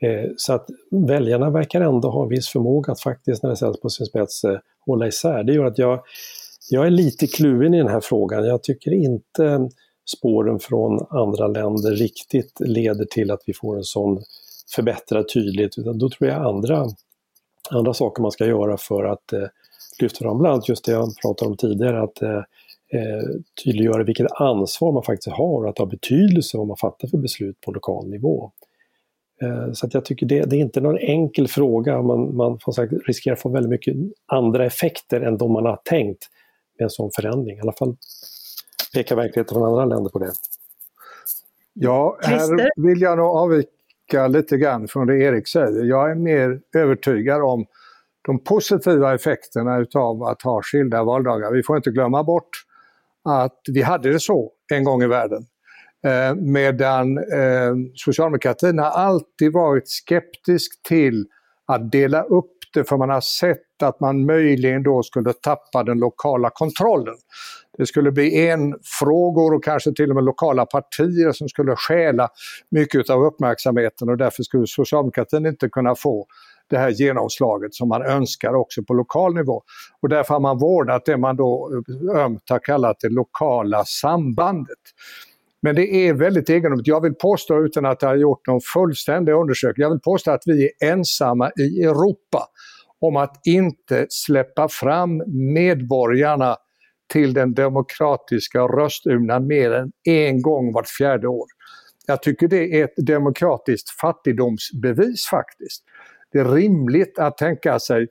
Eh, 0.00 0.30
så 0.36 0.52
att 0.52 0.66
väljarna 0.90 1.50
verkar 1.50 1.80
ändå 1.80 2.10
ha 2.10 2.22
en 2.22 2.28
viss 2.28 2.48
förmåga 2.48 2.92
att 2.92 3.00
faktiskt, 3.00 3.42
när 3.42 3.50
det 3.50 3.56
ställs 3.56 3.80
på 3.80 3.88
sin 3.88 4.06
spets, 4.06 4.44
eh, 4.44 4.58
hålla 4.86 5.06
isär. 5.06 5.42
Det 5.42 5.52
gör 5.52 5.64
att 5.64 5.78
jag, 5.78 6.00
jag 6.70 6.86
är 6.86 6.90
lite 6.90 7.26
kluven 7.26 7.74
i 7.74 7.78
den 7.78 7.88
här 7.88 8.00
frågan. 8.00 8.44
Jag 8.44 8.62
tycker 8.62 8.92
inte 8.92 9.68
spåren 10.16 10.58
från 10.58 11.06
andra 11.10 11.46
länder 11.46 11.90
riktigt 11.90 12.60
leder 12.60 13.04
till 13.04 13.30
att 13.30 13.42
vi 13.46 13.52
får 13.52 13.76
en 13.76 13.84
sån 13.84 14.22
förbättrad 14.74 15.28
tydlighet, 15.34 15.78
utan 15.78 15.98
då 15.98 16.08
tror 16.08 16.30
jag 16.30 16.42
andra, 16.42 16.86
andra 17.70 17.94
saker 17.94 18.22
man 18.22 18.32
ska 18.32 18.46
göra 18.46 18.76
för 18.76 19.04
att 19.04 19.32
eh, 19.32 19.46
lyfta 20.00 20.24
fram, 20.24 20.38
bland 20.38 20.52
annat 20.52 20.68
just 20.68 20.84
det 20.84 20.92
jag 20.92 21.16
pratade 21.22 21.50
om 21.50 21.56
tidigare, 21.56 22.02
att 22.02 22.22
eh, 22.22 22.36
eh 22.92 23.22
tydliggöra 23.64 24.04
vilket 24.04 24.32
ansvar 24.32 24.92
man 24.92 25.02
faktiskt 25.02 25.36
har 25.36 25.62
och 25.62 25.68
att 25.68 25.78
ha 25.78 25.86
betydelse 25.86 26.58
vad 26.58 26.66
man 26.66 26.76
fattar 26.76 27.08
för 27.08 27.18
beslut 27.18 27.60
på 27.60 27.72
lokal 27.72 28.08
nivå. 28.08 28.52
Eh, 29.42 29.72
så 29.72 29.86
att 29.86 29.94
jag 29.94 30.04
tycker 30.04 30.26
det, 30.26 30.42
det, 30.42 30.56
är 30.56 30.60
inte 30.60 30.80
någon 30.80 30.98
enkel 30.98 31.48
fråga. 31.48 32.02
Man, 32.02 32.36
man 32.36 32.58
sagt, 32.74 32.92
riskerar 33.06 33.34
att 33.34 33.42
få 33.42 33.48
väldigt 33.48 33.70
mycket 33.70 33.96
andra 34.26 34.66
effekter 34.66 35.20
än 35.20 35.38
de 35.38 35.52
man 35.52 35.64
har 35.64 35.80
tänkt 35.84 36.28
med 36.78 36.84
en 36.84 36.90
sån 36.90 37.10
förändring. 37.14 37.56
I 37.58 37.60
alla 37.60 37.72
fall 37.72 37.96
pekar 38.94 39.16
verkligheten 39.16 39.54
från 39.54 39.68
andra 39.68 39.84
länder 39.84 40.10
på 40.10 40.18
det. 40.18 40.32
Ja, 41.72 42.18
här 42.22 42.70
vill 42.86 43.00
jag 43.00 43.18
nog 43.18 43.26
avvika 43.26 43.70
lite 44.28 44.56
grann 44.56 44.88
från 44.88 45.06
det 45.06 45.18
Erik 45.18 45.48
säger. 45.48 45.84
Jag 45.84 46.10
är 46.10 46.14
mer 46.14 46.60
övertygad 46.76 47.42
om 47.42 47.66
de 48.26 48.44
positiva 48.44 49.14
effekterna 49.14 49.78
utav 49.78 50.22
att 50.22 50.42
ha 50.42 50.62
skilda 50.62 51.04
valdagar. 51.04 51.52
Vi 51.52 51.62
får 51.62 51.76
inte 51.76 51.90
glömma 51.90 52.24
bort 52.24 52.50
att 53.24 53.60
vi 53.72 53.82
hade 53.82 54.12
det 54.12 54.20
så 54.20 54.52
en 54.72 54.84
gång 54.84 55.02
i 55.02 55.06
världen. 55.06 55.46
Eh, 56.06 56.34
medan 56.34 57.18
eh, 57.18 57.74
socialdemokratin 57.94 58.78
har 58.78 58.90
alltid 58.90 59.52
varit 59.52 59.88
skeptisk 59.88 60.82
till 60.82 61.26
att 61.66 61.92
dela 61.92 62.22
upp 62.22 62.52
det 62.74 62.84
för 62.84 62.96
man 62.96 63.10
har 63.10 63.20
sett 63.20 63.82
att 63.82 64.00
man 64.00 64.26
möjligen 64.26 64.82
då 64.82 65.02
skulle 65.02 65.32
tappa 65.32 65.82
den 65.82 65.98
lokala 65.98 66.50
kontrollen. 66.50 67.14
Det 67.78 67.86
skulle 67.86 68.12
bli 68.12 68.48
en-frågor 68.48 69.54
och 69.54 69.64
kanske 69.64 69.94
till 69.94 70.10
och 70.10 70.14
med 70.14 70.24
lokala 70.24 70.66
partier 70.66 71.32
som 71.32 71.48
skulle 71.48 71.76
stjäla 71.76 72.28
mycket 72.70 73.10
av 73.10 73.22
uppmärksamheten 73.24 74.08
och 74.08 74.16
därför 74.16 74.42
skulle 74.42 74.66
socialdemokratin 74.66 75.46
inte 75.46 75.68
kunna 75.68 75.94
få 75.94 76.26
det 76.70 76.78
här 76.78 76.90
genomslaget 76.90 77.74
som 77.74 77.88
man 77.88 78.02
önskar 78.02 78.54
också 78.54 78.82
på 78.82 78.94
lokal 78.94 79.34
nivå. 79.34 79.62
Och 80.02 80.08
därför 80.08 80.34
har 80.34 80.40
man 80.40 80.58
vårdat 80.58 81.04
det 81.04 81.16
man 81.16 81.36
då 81.36 81.82
eh, 82.14 82.24
ömt 82.24 82.42
har 82.50 82.58
kallat 82.58 82.96
det 83.00 83.08
lokala 83.08 83.84
sambandet. 83.84 84.78
Men 85.62 85.74
det 85.74 86.08
är 86.08 86.14
väldigt 86.14 86.50
egendomligt. 86.50 86.86
Jag 86.86 87.00
vill 87.00 87.14
påstå, 87.14 87.64
utan 87.64 87.86
att 87.86 88.02
ha 88.02 88.14
gjort 88.14 88.46
någon 88.46 88.60
fullständig 88.74 89.32
undersökning, 89.32 89.82
jag 89.82 89.90
vill 89.90 90.00
påstå 90.00 90.30
att 90.30 90.42
vi 90.46 90.64
är 90.64 90.90
ensamma 90.90 91.50
i 91.50 91.82
Europa 91.82 92.48
om 93.00 93.16
att 93.16 93.40
inte 93.46 94.06
släppa 94.08 94.68
fram 94.68 95.22
medborgarna 95.54 96.56
till 97.12 97.32
den 97.32 97.54
demokratiska 97.54 98.60
rösturnan 98.60 99.46
mer 99.46 99.72
än 99.72 99.92
en 100.04 100.42
gång 100.42 100.72
vart 100.72 100.88
fjärde 100.88 101.28
år. 101.28 101.46
Jag 102.06 102.22
tycker 102.22 102.48
det 102.48 102.80
är 102.80 102.84
ett 102.84 103.06
demokratiskt 103.06 103.90
fattigdomsbevis 104.00 105.26
faktiskt. 105.30 105.84
Det 106.32 106.38
är 106.38 106.44
rimligt 106.44 107.18
att 107.18 107.38
tänka 107.38 107.78
sig 107.78 108.08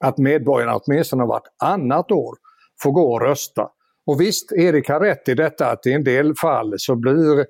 att 0.00 0.18
medborgarna 0.18 0.76
åtminstone 0.76 1.24
vartannat 1.24 2.10
år 2.10 2.36
får 2.82 2.92
gå 2.92 3.12
och 3.12 3.20
rösta. 3.20 3.68
Och 4.06 4.20
visst, 4.20 4.52
Erik 4.52 4.88
har 4.88 5.00
rätt 5.00 5.28
i 5.28 5.34
detta 5.34 5.70
att 5.70 5.86
i 5.86 5.92
en 5.92 6.04
del 6.04 6.34
fall 6.34 6.74
så 6.76 6.96
blir 6.96 7.46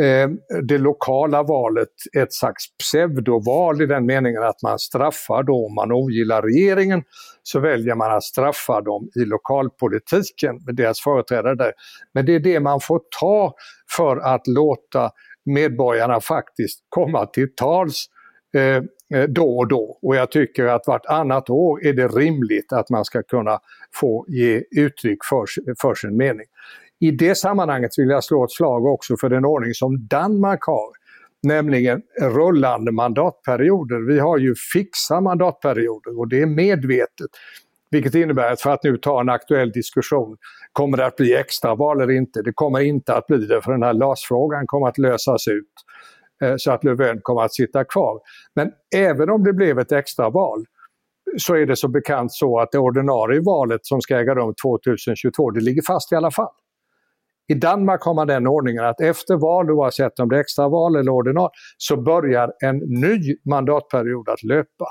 Eh, 0.00 0.28
det 0.62 0.78
lokala 0.78 1.42
valet 1.42 1.88
ett 2.18 2.32
slags 2.32 2.64
pseudoval 2.78 3.82
i 3.82 3.86
den 3.86 4.06
meningen 4.06 4.42
att 4.42 4.62
man 4.62 4.78
straffar 4.78 5.42
då 5.42 5.66
om 5.66 5.74
man 5.74 5.92
ogillar 5.92 6.42
regeringen 6.42 7.02
så 7.42 7.60
väljer 7.60 7.94
man 7.94 8.12
att 8.12 8.24
straffa 8.24 8.80
dem 8.80 9.08
i 9.14 9.24
lokalpolitiken 9.24 10.60
med 10.66 10.74
deras 10.74 11.00
företrädare 11.00 11.54
där. 11.54 11.72
Men 12.14 12.26
det 12.26 12.34
är 12.34 12.40
det 12.40 12.60
man 12.60 12.80
får 12.80 13.00
ta 13.20 13.54
för 13.96 14.16
att 14.16 14.46
låta 14.46 15.10
medborgarna 15.44 16.20
faktiskt 16.20 16.80
komma 16.88 17.26
till 17.26 17.54
tals 17.54 18.06
eh, 18.56 18.82
då 19.28 19.58
och 19.58 19.68
då. 19.68 19.98
Och 20.02 20.16
jag 20.16 20.30
tycker 20.30 20.64
att 20.64 20.86
vartannat 20.86 21.50
år 21.50 21.86
är 21.86 21.92
det 21.92 22.08
rimligt 22.08 22.72
att 22.72 22.90
man 22.90 23.04
ska 23.04 23.22
kunna 23.22 23.58
få 23.94 24.24
ge 24.28 24.62
uttryck 24.70 25.18
för, 25.24 25.44
för 25.80 25.94
sin 25.94 26.16
mening. 26.16 26.46
I 27.00 27.10
det 27.10 27.34
sammanhanget 27.34 27.90
vill 27.98 28.08
jag 28.08 28.24
slå 28.24 28.44
ett 28.44 28.50
slag 28.50 28.86
också 28.86 29.16
för 29.20 29.28
den 29.28 29.44
ordning 29.44 29.74
som 29.74 30.06
Danmark 30.06 30.62
har, 30.62 30.90
nämligen 31.42 32.02
rullande 32.20 32.92
mandatperioder. 32.92 34.06
Vi 34.12 34.18
har 34.18 34.38
ju 34.38 34.54
fixa 34.72 35.20
mandatperioder 35.20 36.18
och 36.18 36.28
det 36.28 36.42
är 36.42 36.46
medvetet. 36.46 37.30
Vilket 37.90 38.14
innebär 38.14 38.52
att, 38.52 38.60
för 38.60 38.70
att 38.70 38.82
nu 38.84 38.96
ta 38.96 39.20
en 39.20 39.28
aktuell 39.28 39.70
diskussion, 39.70 40.36
kommer 40.72 40.96
det 40.96 41.06
att 41.06 41.16
bli 41.16 41.34
extraval 41.34 42.00
eller 42.00 42.14
inte? 42.14 42.42
Det 42.42 42.52
kommer 42.52 42.80
inte 42.80 43.14
att 43.14 43.26
bli 43.26 43.46
det, 43.46 43.62
för 43.62 43.72
den 43.72 43.82
här 43.82 43.92
LAS-frågan 43.92 44.66
kommer 44.66 44.88
att 44.88 44.98
lösas 44.98 45.48
ut 45.48 45.72
eh, 46.42 46.54
så 46.56 46.70
att 46.72 46.84
Löfven 46.84 47.20
kommer 47.22 47.42
att 47.42 47.54
sitta 47.54 47.84
kvar. 47.84 48.20
Men 48.54 48.72
även 48.94 49.30
om 49.30 49.44
det 49.44 49.52
blev 49.52 49.78
ett 49.78 49.92
extraval 49.92 50.64
så 51.38 51.54
är 51.54 51.66
det 51.66 51.76
som 51.76 51.92
bekant 51.92 52.32
så 52.32 52.60
att 52.60 52.72
det 52.72 52.78
ordinarie 52.78 53.40
valet 53.40 53.86
som 53.86 54.00
ska 54.00 54.18
äga 54.18 54.34
rum 54.34 54.54
2022, 54.62 55.50
det 55.50 55.60
ligger 55.60 55.82
fast 55.82 56.12
i 56.12 56.14
alla 56.14 56.30
fall. 56.30 56.52
I 57.48 57.54
Danmark 57.54 58.02
har 58.02 58.14
man 58.14 58.26
den 58.26 58.46
ordningen 58.46 58.84
att 58.84 59.00
efter 59.00 59.36
val, 59.36 59.70
oavsett 59.70 60.18
om 60.18 60.28
det 60.28 60.36
är 60.36 60.40
extraval 60.40 60.96
eller 60.96 61.12
ordinal, 61.12 61.50
så 61.76 61.96
börjar 62.02 62.52
en 62.64 62.76
ny 62.76 63.36
mandatperiod 63.44 64.28
att 64.28 64.42
löpa. 64.42 64.86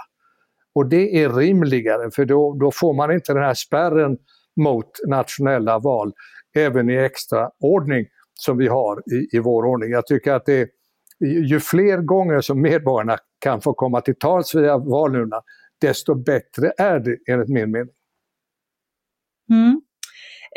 Och 0.75 0.89
det 0.89 1.23
är 1.23 1.29
rimligare 1.29 2.11
för 2.11 2.25
då, 2.25 2.57
då 2.59 2.71
får 2.71 2.93
man 2.93 3.11
inte 3.11 3.33
den 3.33 3.43
här 3.43 3.53
spärren 3.53 4.17
mot 4.55 4.89
nationella 5.07 5.79
val 5.79 6.13
även 6.55 6.89
i 6.89 6.95
extra 6.95 7.49
ordning 7.59 8.05
som 8.33 8.57
vi 8.57 8.67
har 8.67 8.99
i, 9.13 9.37
i 9.37 9.39
vår 9.39 9.63
ordning. 9.63 9.91
Jag 9.91 10.07
tycker 10.07 10.33
att 10.33 10.45
det 10.45 10.69
ju 11.19 11.59
fler 11.59 11.97
gånger 11.97 12.41
som 12.41 12.61
medborgarna 12.61 13.17
kan 13.39 13.61
få 13.61 13.73
komma 13.73 14.01
till 14.01 14.15
tals 14.15 14.55
via 14.55 14.77
valurnan, 14.77 15.41
desto 15.81 16.15
bättre 16.15 16.73
är 16.77 16.99
det 16.99 17.17
enligt 17.27 17.49
min 17.49 17.71
mening. 17.71 17.93
Mm. 19.49 19.81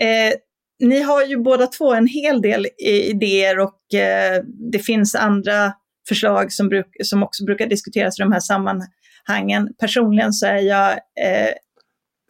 Eh, 0.01 0.35
ni 0.81 1.01
har 1.03 1.25
ju 1.25 1.37
båda 1.37 1.67
två 1.67 1.95
en 1.95 2.07
hel 2.07 2.43
del 2.43 2.67
idéer 2.79 3.59
och 3.59 3.95
eh, 3.95 4.43
det 4.73 4.79
finns 4.79 5.15
andra 5.15 5.73
förslag 6.09 6.53
som, 6.53 6.69
bruk, 6.69 6.87
som 7.05 7.23
också 7.23 7.45
brukar 7.45 7.67
diskuteras 7.67 8.19
i 8.19 8.23
de 8.23 8.33
här 8.33 8.41
sammanhangen. 8.41 9.75
Personligen 9.81 10.33
så 10.33 10.47
är 10.47 10.59
jag 10.59 10.91
eh, 10.93 11.53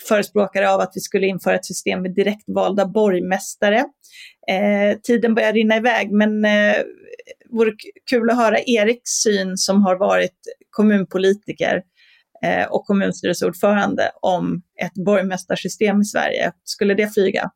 förespråkare 0.08 0.70
av 0.70 0.80
att 0.80 0.92
vi 0.94 1.00
skulle 1.00 1.26
införa 1.26 1.54
ett 1.54 1.64
system 1.64 2.02
med 2.02 2.14
direktvalda 2.14 2.86
borgmästare. 2.86 3.84
Eh, 4.50 4.98
tiden 5.02 5.34
börjar 5.34 5.52
rinna 5.52 5.76
iväg, 5.76 6.12
men 6.12 6.44
eh, 6.44 6.76
vore 7.50 7.72
kul 8.10 8.30
att 8.30 8.36
höra 8.36 8.58
Eriks 8.58 9.10
syn 9.10 9.56
som 9.56 9.82
har 9.82 9.96
varit 9.96 10.36
kommunpolitiker 10.70 11.82
eh, 12.44 12.66
och 12.66 12.86
kommunstyrelseordförande 12.86 14.10
om 14.22 14.62
ett 14.82 14.94
borgmästarsystem 14.94 16.00
i 16.00 16.04
Sverige. 16.04 16.52
Skulle 16.64 16.94
det 16.94 17.14
flyga? 17.14 17.50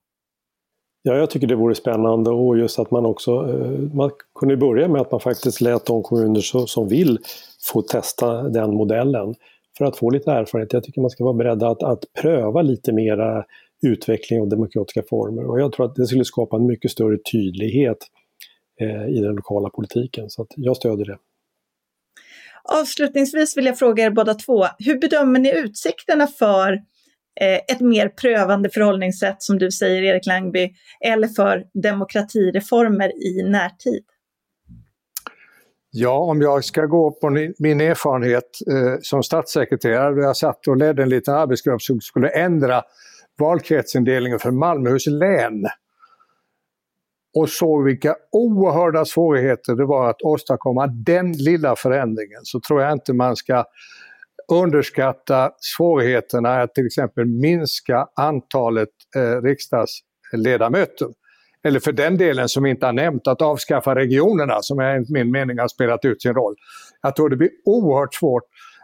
Ja, 1.05 1.15
jag 1.17 1.31
tycker 1.31 1.47
det 1.47 1.55
vore 1.55 1.75
spännande 1.75 2.31
och 2.31 2.59
just 2.59 2.79
att 2.79 2.91
man 2.91 3.07
också 3.07 3.31
eh, 3.31 3.95
man 3.95 4.11
kunde 4.35 4.57
börja 4.57 4.89
med 4.89 5.01
att 5.01 5.11
man 5.11 5.21
faktiskt 5.21 5.61
lät 5.61 5.87
de 5.87 6.03
kommuner 6.03 6.67
som 6.67 6.89
vill 6.89 7.19
få 7.73 7.83
testa 7.83 8.43
den 8.43 8.75
modellen 8.75 9.35
för 9.79 9.85
att 9.85 9.97
få 9.97 10.11
lite 10.11 10.31
erfarenhet. 10.33 10.73
Jag 10.73 10.85
tycker 10.85 11.01
man 11.01 11.11
ska 11.11 11.25
vara 11.25 11.35
beredd 11.35 11.63
att, 11.63 11.83
att 11.83 12.05
pröva 12.21 12.63
lite 12.63 12.93
mera 12.93 13.45
utveckling 13.83 14.41
av 14.41 14.49
demokratiska 14.49 15.03
former 15.11 15.45
och 15.45 15.61
jag 15.61 15.73
tror 15.73 15.87
att 15.87 15.95
det 15.95 16.07
skulle 16.07 16.25
skapa 16.25 16.57
en 16.57 16.67
mycket 16.67 16.91
större 16.91 17.19
tydlighet 17.33 17.99
eh, 18.81 19.07
i 19.07 19.21
den 19.21 19.35
lokala 19.35 19.71
politiken. 19.71 20.31
Så 20.31 20.43
att 20.43 20.49
jag 20.57 20.77
stödjer 20.77 21.07
det. 21.07 21.19
Avslutningsvis 22.65 23.57
vill 23.57 23.67
jag 23.67 23.79
fråga 23.79 24.05
er 24.05 24.11
båda 24.11 24.35
två, 24.35 24.65
hur 24.79 24.99
bedömer 24.99 25.41
ni 25.41 25.59
utsikterna 25.59 26.27
för 26.27 26.83
Eh, 27.41 27.75
ett 27.75 27.81
mer 27.81 28.09
prövande 28.09 28.71
förhållningssätt 28.71 29.43
som 29.43 29.59
du 29.59 29.71
säger 29.71 30.03
Erik 30.03 30.27
Langby, 30.27 30.73
eller 31.01 31.29
för 31.29 31.65
demokratireformer 31.83 33.09
i 33.27 33.43
närtid? 33.43 34.05
Ja, 35.91 36.19
om 36.19 36.43
jag 36.43 36.65
ska 36.65 36.87
gå 36.87 37.11
på 37.11 37.31
min 37.59 37.81
erfarenhet 37.81 38.45
eh, 38.71 38.99
som 39.01 39.23
statssekreterare, 39.23 40.15
då 40.15 40.21
jag 40.21 40.37
satt 40.37 40.69
och 40.69 40.77
ledde 40.77 41.03
en 41.03 41.09
liten 41.09 41.35
arbetsgrupp 41.35 41.83
som 41.83 42.01
skulle 42.01 42.29
ändra 42.29 42.83
valkretsindelningen 43.39 44.39
för 44.39 44.51
Malmöhus 44.51 45.07
län 45.07 45.67
och 47.35 47.49
såg 47.49 47.85
vilka 47.85 48.17
oerhörda 48.33 49.05
svårigheter 49.05 49.75
det 49.75 49.85
var 49.85 50.11
att 50.11 50.23
åstadkomma 50.23 50.87
den 50.87 51.33
lilla 51.33 51.77
förändringen 51.77 52.41
så 52.43 52.61
tror 52.61 52.83
jag 52.83 52.93
inte 52.93 53.13
man 53.13 53.37
ska 53.37 53.65
underskatta 54.53 55.51
svårigheterna 55.77 56.63
att 56.63 56.75
till 56.75 56.87
exempel 56.87 57.27
minska 57.27 58.07
antalet 58.17 58.89
eh, 59.17 59.43
riksdagsledamöter. 59.43 61.09
Eller 61.65 61.81
för 61.81 61.93
den 61.93 62.17
delen 62.17 62.49
som 62.49 62.63
vi 62.63 62.71
inte 62.71 62.87
har 62.87 62.93
nämnt, 62.93 63.27
att 63.27 63.43
avskaffa 63.43 63.95
regionerna 63.95 64.59
som 64.61 64.81
enligt 64.81 65.11
min 65.11 65.31
mening 65.31 65.59
har 65.59 65.69
spelat 65.69 66.05
ut 66.05 66.23
sin 66.23 66.35
roll. 66.35 66.55
Jag 67.03 67.17
tror 67.17 67.29
det 67.29 67.37
blir 67.37 67.51
oerhört 67.65 68.15
svårt 68.15 68.43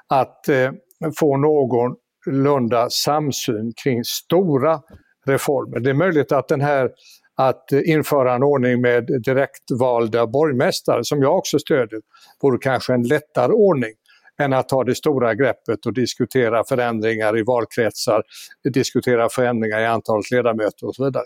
att 0.09 0.49
eh, 0.49 0.71
få 1.19 1.37
någorlunda 1.37 2.91
samsyn 2.91 3.73
kring 3.83 4.05
stora 4.05 4.81
reformer. 5.27 5.81
Det 5.81 5.91
är 5.91 5.95
möjligt 5.95 6.33
att 6.33 6.49
den 6.49 6.61
här 6.61 6.91
att 7.37 7.73
införa 7.73 8.35
en 8.35 8.43
ordning 8.43 8.81
med 8.81 9.07
direktvalda 9.25 10.27
borgmästare, 10.27 11.05
som 11.05 11.23
jag 11.23 11.39
också 11.39 11.59
stödjer, 11.59 12.01
vore 12.43 12.59
kanske 12.59 12.95
en 12.95 13.03
lättare 13.03 13.53
ordning 13.53 13.93
än 14.39 14.53
att 14.53 14.69
ta 14.69 14.85
det 14.85 14.95
stora 14.95 15.35
greppet 15.35 15.87
och 15.87 15.93
diskutera 15.93 16.65
förändringar 16.65 17.39
i 17.39 17.43
valkretsar, 17.43 18.23
diskutera 18.73 19.29
förändringar 19.29 19.81
i 19.81 19.87
antalet 19.87 20.31
ledamöter 20.31 20.87
och 20.87 20.95
så 20.95 21.05
vidare. 21.05 21.25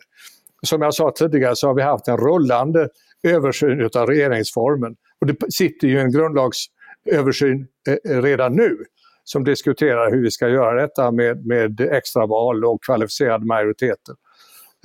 Som 0.67 0.83
jag 0.83 0.95
sa 0.95 1.13
tidigare 1.17 1.57
så 1.57 1.67
har 1.67 1.75
vi 1.75 1.83
haft 1.83 2.09
en 2.09 2.17
rullande 2.17 2.89
översyn 3.23 3.91
av 3.95 4.07
regeringsformen 4.07 4.97
och 5.21 5.27
det 5.27 5.53
sitter 5.53 5.89
ju 5.89 6.01
en 6.01 6.13
grundlagsöversyn 6.13 7.67
eh, 7.89 8.13
eh, 8.13 8.23
redan 8.23 8.57
nu 8.57 8.77
som 9.25 9.45
diskuterar 9.45 10.11
hur 10.11 10.23
vi 10.23 10.31
ska 10.31 10.49
göra 10.49 10.83
detta 10.83 11.11
med, 11.11 11.47
med 11.47 11.81
extraval 11.81 12.65
och 12.65 12.85
kvalificerade 12.85 13.47
majoriteter 13.47 14.15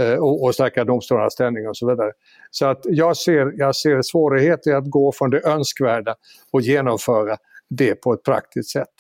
eh, 0.02 0.14
och, 0.14 0.44
och 0.44 0.54
stärka 0.54 0.84
domstolarnas 0.84 1.34
ställning 1.34 1.68
och 1.68 1.78
så 1.78 1.90
vidare. 1.90 2.12
Så 2.52 2.66
att 2.66 2.82
jag 2.84 3.18
ser, 3.18 3.54
jag 3.56 3.76
ser 3.76 4.02
svårigheter 4.02 4.72
i 4.72 4.74
att 4.74 4.90
gå 4.90 5.12
från 5.12 5.30
det 5.30 5.48
önskvärda 5.48 6.16
och 6.52 6.62
genomföra 6.62 7.38
det 7.70 7.96
på 7.96 8.14
ett 8.14 8.24
praktiskt 8.24 8.70
sätt. 8.70 8.94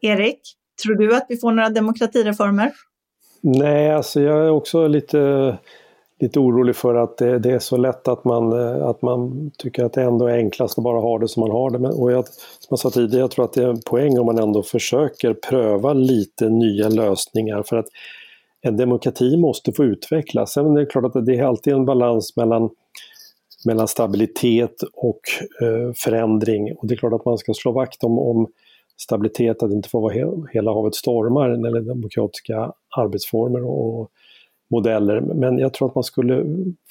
Erik, 0.00 0.40
tror 0.84 0.94
du 0.94 1.16
att 1.16 1.26
vi 1.28 1.36
får 1.36 1.52
några 1.52 1.68
demokratireformer? 1.68 2.72
Nej, 3.40 3.90
alltså 3.90 4.20
jag 4.20 4.46
är 4.46 4.50
också 4.50 4.86
lite, 4.86 5.58
lite 6.20 6.38
orolig 6.38 6.76
för 6.76 6.94
att 6.94 7.18
det, 7.18 7.38
det, 7.38 7.50
är 7.50 7.58
så 7.58 7.76
lätt 7.76 8.08
att 8.08 8.24
man, 8.24 8.52
att 8.82 9.02
man 9.02 9.50
tycker 9.58 9.84
att 9.84 9.92
det 9.92 10.02
ändå 10.02 10.26
är 10.26 10.36
enklast 10.36 10.78
att 10.78 10.84
bara 10.84 11.00
ha 11.00 11.18
det 11.18 11.28
som 11.28 11.40
man 11.40 11.50
har 11.50 11.70
det. 11.70 11.78
Men, 11.78 11.92
och 11.92 12.12
jag, 12.12 12.26
som 12.28 12.66
jag 12.68 12.78
sa 12.78 12.90
tidigare, 12.90 13.20
jag 13.20 13.30
tror 13.30 13.44
att 13.44 13.52
det 13.52 13.62
är 13.62 13.68
en 13.68 13.80
poäng 13.80 14.18
om 14.18 14.26
man 14.26 14.38
ändå 14.38 14.62
försöker 14.62 15.34
pröva 15.34 15.92
lite 15.92 16.48
nya 16.48 16.88
lösningar 16.88 17.62
för 17.62 17.76
att 17.76 17.86
en 18.62 18.76
demokrati 18.76 19.36
måste 19.36 19.72
få 19.72 19.84
utvecklas. 19.84 20.52
Sen 20.52 20.76
är 20.76 20.80
det 20.80 20.86
klart 20.86 21.04
att 21.04 21.26
det 21.26 21.34
är 21.34 21.44
alltid 21.44 21.72
en 21.72 21.84
balans 21.84 22.36
mellan 22.36 22.70
mellan 23.64 23.88
stabilitet 23.88 24.82
och 24.92 25.20
eh, 25.62 25.92
förändring. 25.94 26.72
Och 26.76 26.86
det 26.86 26.94
är 26.94 26.96
klart 26.96 27.12
att 27.12 27.24
man 27.24 27.38
ska 27.38 27.54
slå 27.54 27.72
vakt 27.72 28.04
om, 28.04 28.18
om 28.18 28.46
stabilitet, 28.96 29.62
att 29.62 29.70
det 29.70 29.76
inte 29.76 29.88
får 29.88 30.00
vara 30.00 30.46
hela 30.52 30.72
havet 30.72 30.94
stormar 30.94 31.48
när 31.48 31.56
det 31.56 31.68
gäller 31.68 31.80
demokratiska 31.80 32.72
arbetsformer 32.96 33.64
och 33.64 34.10
modeller. 34.70 35.20
Men 35.20 35.58
jag 35.58 35.74
tror 35.74 35.88
att 35.88 35.94
man 35.94 36.04
skulle 36.04 36.44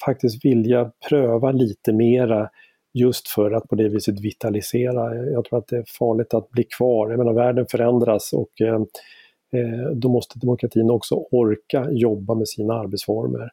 faktiskt 0.04 0.44
vilja 0.44 0.92
pröva 1.08 1.52
lite 1.52 1.92
mera 1.92 2.50
just 2.94 3.28
för 3.28 3.50
att 3.50 3.68
på 3.68 3.74
det 3.74 3.88
viset 3.88 4.20
vitalisera. 4.20 5.14
Jag 5.14 5.44
tror 5.44 5.58
att 5.58 5.66
det 5.66 5.76
är 5.76 5.84
farligt 5.98 6.34
att 6.34 6.50
bli 6.50 6.64
kvar. 6.64 7.10
Jag 7.10 7.18
menar, 7.18 7.32
världen 7.32 7.66
förändras 7.70 8.32
och 8.32 8.60
eh, 8.60 8.74
eh 9.52 9.90
då 9.94 10.08
måste 10.08 10.38
demokratin 10.38 10.90
också 10.90 11.14
orka 11.14 11.88
jobba 11.90 12.34
med 12.34 12.48
sina 12.48 12.74
arbetsformer. 12.74 13.50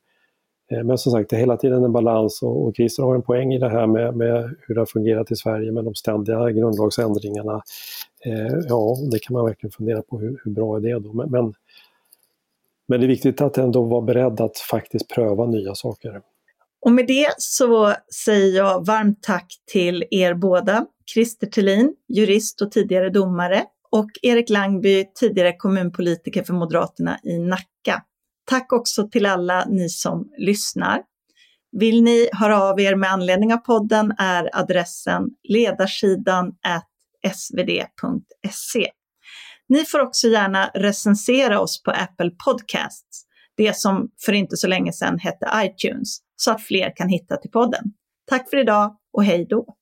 Eh, 0.71 0.83
men 0.83 0.97
som 0.97 1.11
sagt, 1.11 1.29
det 1.29 1.35
är 1.35 1.39
hela 1.39 1.57
tiden 1.57 1.83
en 1.83 1.91
balans 1.91 2.41
och, 2.41 2.65
och 2.65 2.75
Christer 2.75 3.03
har 3.03 3.15
en 3.15 3.21
poäng 3.21 3.53
i 3.53 3.59
det 3.59 3.69
här 3.69 3.87
med, 3.87 4.15
med, 4.15 4.55
hur 4.61 4.75
det 4.75 4.81
har 4.81 4.85
fungerat 4.85 5.31
i 5.31 5.35
Sverige 5.35 5.71
med 5.71 5.85
de 5.85 5.95
ständiga 5.95 6.51
grundlagsändringarna. 6.51 7.61
Eh, 8.25 8.57
ja, 8.67 8.97
det 9.11 9.19
kan 9.19 9.33
man 9.33 9.45
verkligen 9.45 9.71
fundera 9.71 10.01
på, 10.01 10.19
hur, 10.19 10.41
hur 10.43 10.51
bra 10.51 10.77
är 10.77 10.81
det 10.81 10.99
då? 10.99 11.13
Men, 11.13 11.31
men, 11.31 11.53
men, 12.87 12.99
det 12.99 13.05
är 13.05 13.07
viktigt 13.07 13.41
att 13.41 13.57
ändå 13.57 13.81
vara 13.81 14.01
beredd 14.01 14.41
att 14.41 14.57
faktiskt 14.57 15.09
pröva 15.09 15.45
nya 15.45 15.75
saker. 15.75 16.21
Och 16.81 16.91
med 16.91 17.07
det 17.07 17.27
så 17.37 17.93
säger 18.25 18.57
jag 18.57 18.85
varmt 18.85 19.23
tack 19.23 19.53
till 19.71 20.03
er 20.11 20.33
båda, 20.33 20.85
Christer 21.13 21.47
Thelin, 21.47 21.93
jurist 22.07 22.61
och 22.61 22.71
tidigare 22.71 23.09
domare, 23.09 23.63
och 23.89 24.09
Erik 24.21 24.49
Langby, 24.49 25.05
tidigare 25.19 25.53
kommunpolitiker 25.57 26.43
för 26.43 26.53
Moderaterna 26.53 27.19
i 27.23 27.39
Nacka. 27.39 28.03
Tack 28.49 28.73
också 28.73 29.07
till 29.09 29.25
alla 29.25 29.65
ni 29.65 29.89
som 29.89 30.29
lyssnar. 30.37 31.01
Vill 31.71 32.03
ni 32.03 32.29
höra 32.31 32.61
av 32.63 32.79
er 32.79 32.95
med 32.95 33.11
anledning 33.11 33.53
av 33.53 33.57
podden 33.57 34.13
är 34.17 34.49
adressen 34.53 35.23
ledarsidan 35.49 36.51
svd.se. 37.33 38.91
Ni 39.69 39.85
får 39.85 39.99
också 39.99 40.27
gärna 40.27 40.71
recensera 40.73 41.59
oss 41.59 41.83
på 41.83 41.91
Apple 41.91 42.31
Podcasts, 42.45 43.23
det 43.57 43.77
som 43.77 44.09
för 44.25 44.33
inte 44.33 44.57
så 44.57 44.67
länge 44.67 44.93
sedan 44.93 45.19
hette 45.19 45.49
iTunes, 45.55 46.17
så 46.35 46.51
att 46.51 46.61
fler 46.61 46.95
kan 46.95 47.09
hitta 47.09 47.37
till 47.37 47.51
podden. 47.51 47.83
Tack 48.29 48.49
för 48.49 48.57
idag 48.57 48.97
och 49.13 49.23
hej 49.23 49.45
då! 49.49 49.76